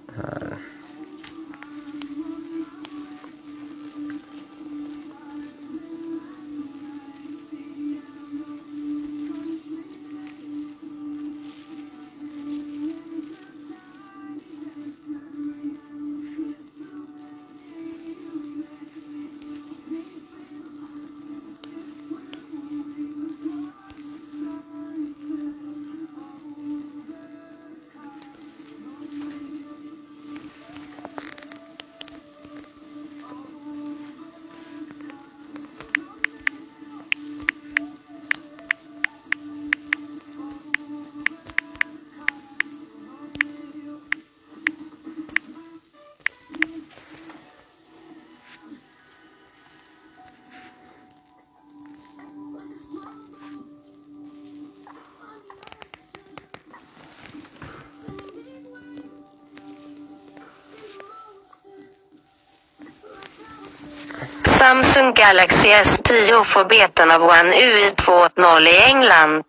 Samsung 64.58 65.14
Galaxy 65.14 65.70
S10 65.70 66.44
får 66.44 66.66
betan 66.66 67.12
av 67.12 67.24
One 67.24 67.56
UI 67.56 67.90
2.0 67.90 68.68
i 68.68 68.78
England. 68.78 69.44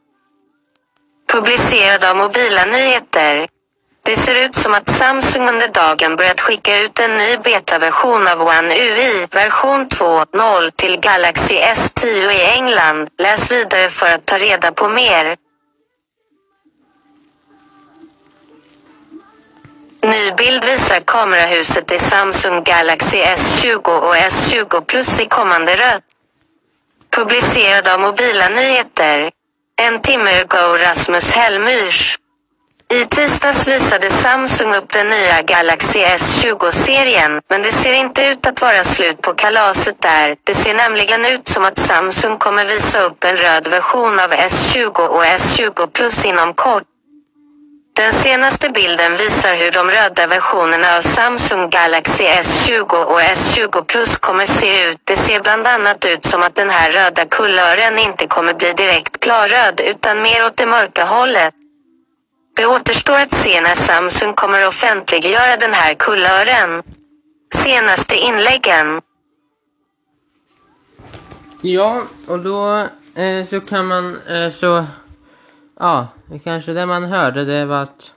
Publicerad 1.33 2.05
av 2.05 2.17
Mobila 2.17 2.65
Nyheter. 2.65 3.49
Det 4.05 4.17
ser 4.17 4.35
ut 4.35 4.55
som 4.55 4.75
att 4.75 4.89
Samsung 4.89 5.49
under 5.49 5.69
dagen 5.69 6.17
börjat 6.17 6.41
skicka 6.41 6.81
ut 6.81 7.01
en 7.01 7.17
ny 7.17 7.37
betaversion 7.37 8.27
av 8.27 8.43
One 8.43 8.75
UI 8.75 9.27
version 9.31 9.89
2.0 9.89 10.71
till 10.71 11.01
Galaxy 11.01 11.55
S10 11.55 12.31
i 12.31 12.43
England. 12.43 13.09
Läs 13.19 13.53
vidare 13.53 13.89
för 13.89 14.07
att 14.07 14.27
ta 14.27 14.39
reda 14.39 14.73
på 14.73 14.89
mer. 14.89 15.37
Ny 20.09 20.33
bild 20.33 20.65
visar 20.65 21.01
kamerahuset 21.01 21.93
i 21.93 21.99
Samsung 21.99 22.65
Galaxy 22.65 23.17
S20 23.17 24.01
och 24.01 24.17
S20 24.17 24.81
Plus 24.81 25.21
i 25.21 25.27
kommande 25.27 25.73
rött. 25.77 26.03
Publicerad 27.17 27.89
av 27.89 28.01
Mobila 28.01 28.49
Nyheter. 28.49 29.31
En 29.77 30.01
timme 30.01 30.41
ago 30.41 30.77
Rasmus 30.77 31.33
Hellmyrs. 31.33 32.19
I 32.91 33.05
tisdags 33.05 33.69
visade 33.69 34.11
Samsung 34.11 34.75
upp 34.75 34.93
den 34.93 35.09
nya 35.09 35.43
Galaxy 35.43 35.99
S20-serien, 35.99 37.41
men 37.49 37.63
det 37.63 37.73
ser 37.73 37.93
inte 37.93 38.23
ut 38.27 38.47
att 38.47 38.63
vara 38.63 38.85
slut 38.85 39.23
på 39.23 39.35
kalaset 39.35 40.03
där. 40.03 40.37
Det 40.45 40.55
ser 40.55 40.75
nämligen 40.75 41.25
ut 41.25 41.49
som 41.49 41.65
att 41.65 41.79
Samsung 41.79 42.39
kommer 42.39 42.65
visa 42.65 43.01
upp 43.01 43.25
en 43.25 43.37
röd 43.37 43.69
version 43.69 44.21
av 44.21 44.33
S20 44.33 45.07
och 45.09 45.25
S20 45.25 45.87
Plus 45.87 46.25
inom 46.25 46.55
kort. 46.55 46.85
Den 47.99 48.13
senaste 48.13 48.69
bilden 48.71 49.17
visar 49.17 49.55
hur 49.57 49.71
de 49.73 49.91
röda 49.91 50.27
versionerna 50.27 50.97
av 50.97 51.03
Samsung 51.03 51.71
Galaxy 51.71 52.25
S20 52.25 53.05
och 53.05 53.21
S20 53.21 53.85
Plus 53.85 54.19
kommer 54.19 54.47
se 54.47 54.91
ut. 54.91 54.99
Det 55.05 55.17
ser 55.17 55.41
bland 55.41 55.67
annat 55.67 56.05
ut 56.05 56.25
som 56.25 56.43
att 56.43 56.55
den 56.55 56.71
här 56.71 56.91
röda 56.91 57.25
kulören 57.25 57.99
inte 57.99 58.27
kommer 58.27 58.55
bli 58.55 58.73
direkt 58.73 59.21
klarröd 59.21 59.81
utan 59.81 60.23
mer 60.23 60.47
åt 60.47 60.57
det 60.57 60.67
mörka 60.67 61.05
hållet. 61.05 61.55
Det 62.57 62.67
återstår 62.67 63.19
att 63.19 63.35
se 63.35 63.61
när 63.61 63.75
Samsung 63.75 64.33
kommer 64.35 64.67
offentliggöra 64.67 65.57
den 65.57 65.73
här 65.73 65.95
kulören. 65.95 66.83
Senaste 67.55 68.17
inläggen. 68.17 69.01
Ja, 71.61 72.03
och 72.27 72.39
då 72.39 72.77
eh, 73.23 73.47
så 73.51 73.61
kan 73.61 73.87
man 73.87 74.21
eh, 74.27 74.51
så... 74.51 74.85
Ja, 75.81 76.09
det 76.27 76.39
kanske 76.39 76.73
det 76.73 76.87
man 76.87 77.05
hörde 77.05 77.45
det 77.45 77.65
var 77.65 77.83
att... 77.83 78.15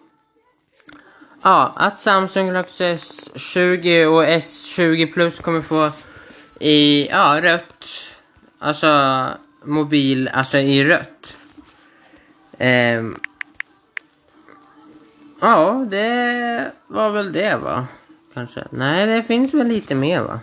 Ja, 1.41 1.74
att 1.76 1.99
Samsung 1.99 2.47
Galaxy 2.47 2.84
S20 2.84 4.05
och 4.05 4.24
S20 4.24 5.14
Plus 5.14 5.39
kommer 5.39 5.62
få 5.62 5.91
i, 6.59 7.07
ja, 7.09 7.39
rött. 7.41 7.86
Alltså 8.59 9.28
mobil, 9.64 10.30
alltså 10.34 10.57
i 10.57 10.84
rött. 10.84 11.36
Ehm. 12.57 13.20
ja, 15.41 15.86
det 15.89 16.72
var 16.88 17.09
väl 17.09 17.34
det 17.34 17.55
va? 17.55 17.88
Kanske. 18.34 18.64
Nej, 18.70 19.07
det 19.07 19.24
finns 19.24 19.53
väl 19.53 19.68
lite 19.68 19.95
mer 19.95 20.22
va? 20.22 20.39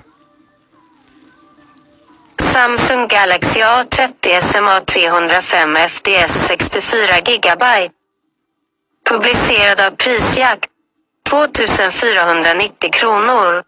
Samsung 2.52 3.08
Galaxy 3.08 3.60
A30 3.60 4.40
SMA 4.40 4.80
305 4.80 5.76
FDS 5.76 6.46
64 6.46 7.20
GB. 7.20 7.90
Publicerad 9.08 9.80
av 9.80 9.90
Prisjakt. 9.90 10.70
2490 11.30 12.90
kronor. 12.92 13.62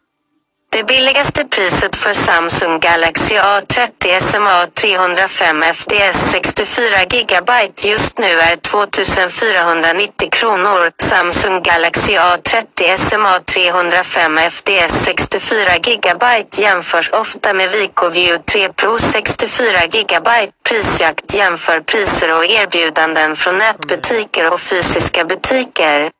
Det 0.73 0.85
billigaste 0.85 1.45
priset 1.45 1.97
för 1.97 2.13
Samsung 2.13 2.81
Galaxy 2.81 3.35
A30 3.35 4.21
SMA 4.21 4.67
305 4.67 5.63
FDS 5.63 6.31
64 6.31 7.05
GB 7.05 7.53
just 7.77 8.19
nu 8.19 8.27
är 8.27 8.57
2490 8.57 10.29
kronor. 10.31 10.93
Samsung 11.03 11.63
Galaxy 11.63 12.13
A30 12.13 12.97
SMA 12.97 13.41
305 13.41 14.39
FDS 14.39 15.05
64 15.05 15.79
GB 15.79 16.25
jämförs 16.53 17.11
ofta 17.11 17.53
med 17.53 17.71
VicoView 17.71 18.43
3 18.53 18.69
Pro 18.69 18.99
64 18.99 19.87
GB. 19.87 20.29
Prisjakt 20.69 21.35
jämför 21.35 21.81
priser 21.81 22.33
och 22.37 22.45
erbjudanden 22.45 23.37
från 23.37 23.59
nätbutiker 23.59 24.53
och 24.53 24.61
fysiska 24.61 25.25
butiker. 25.25 26.11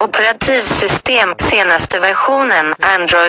Operativsystem 0.00 1.34
senaste 1.38 2.00
versionen 2.00 2.74
Android 2.78 3.26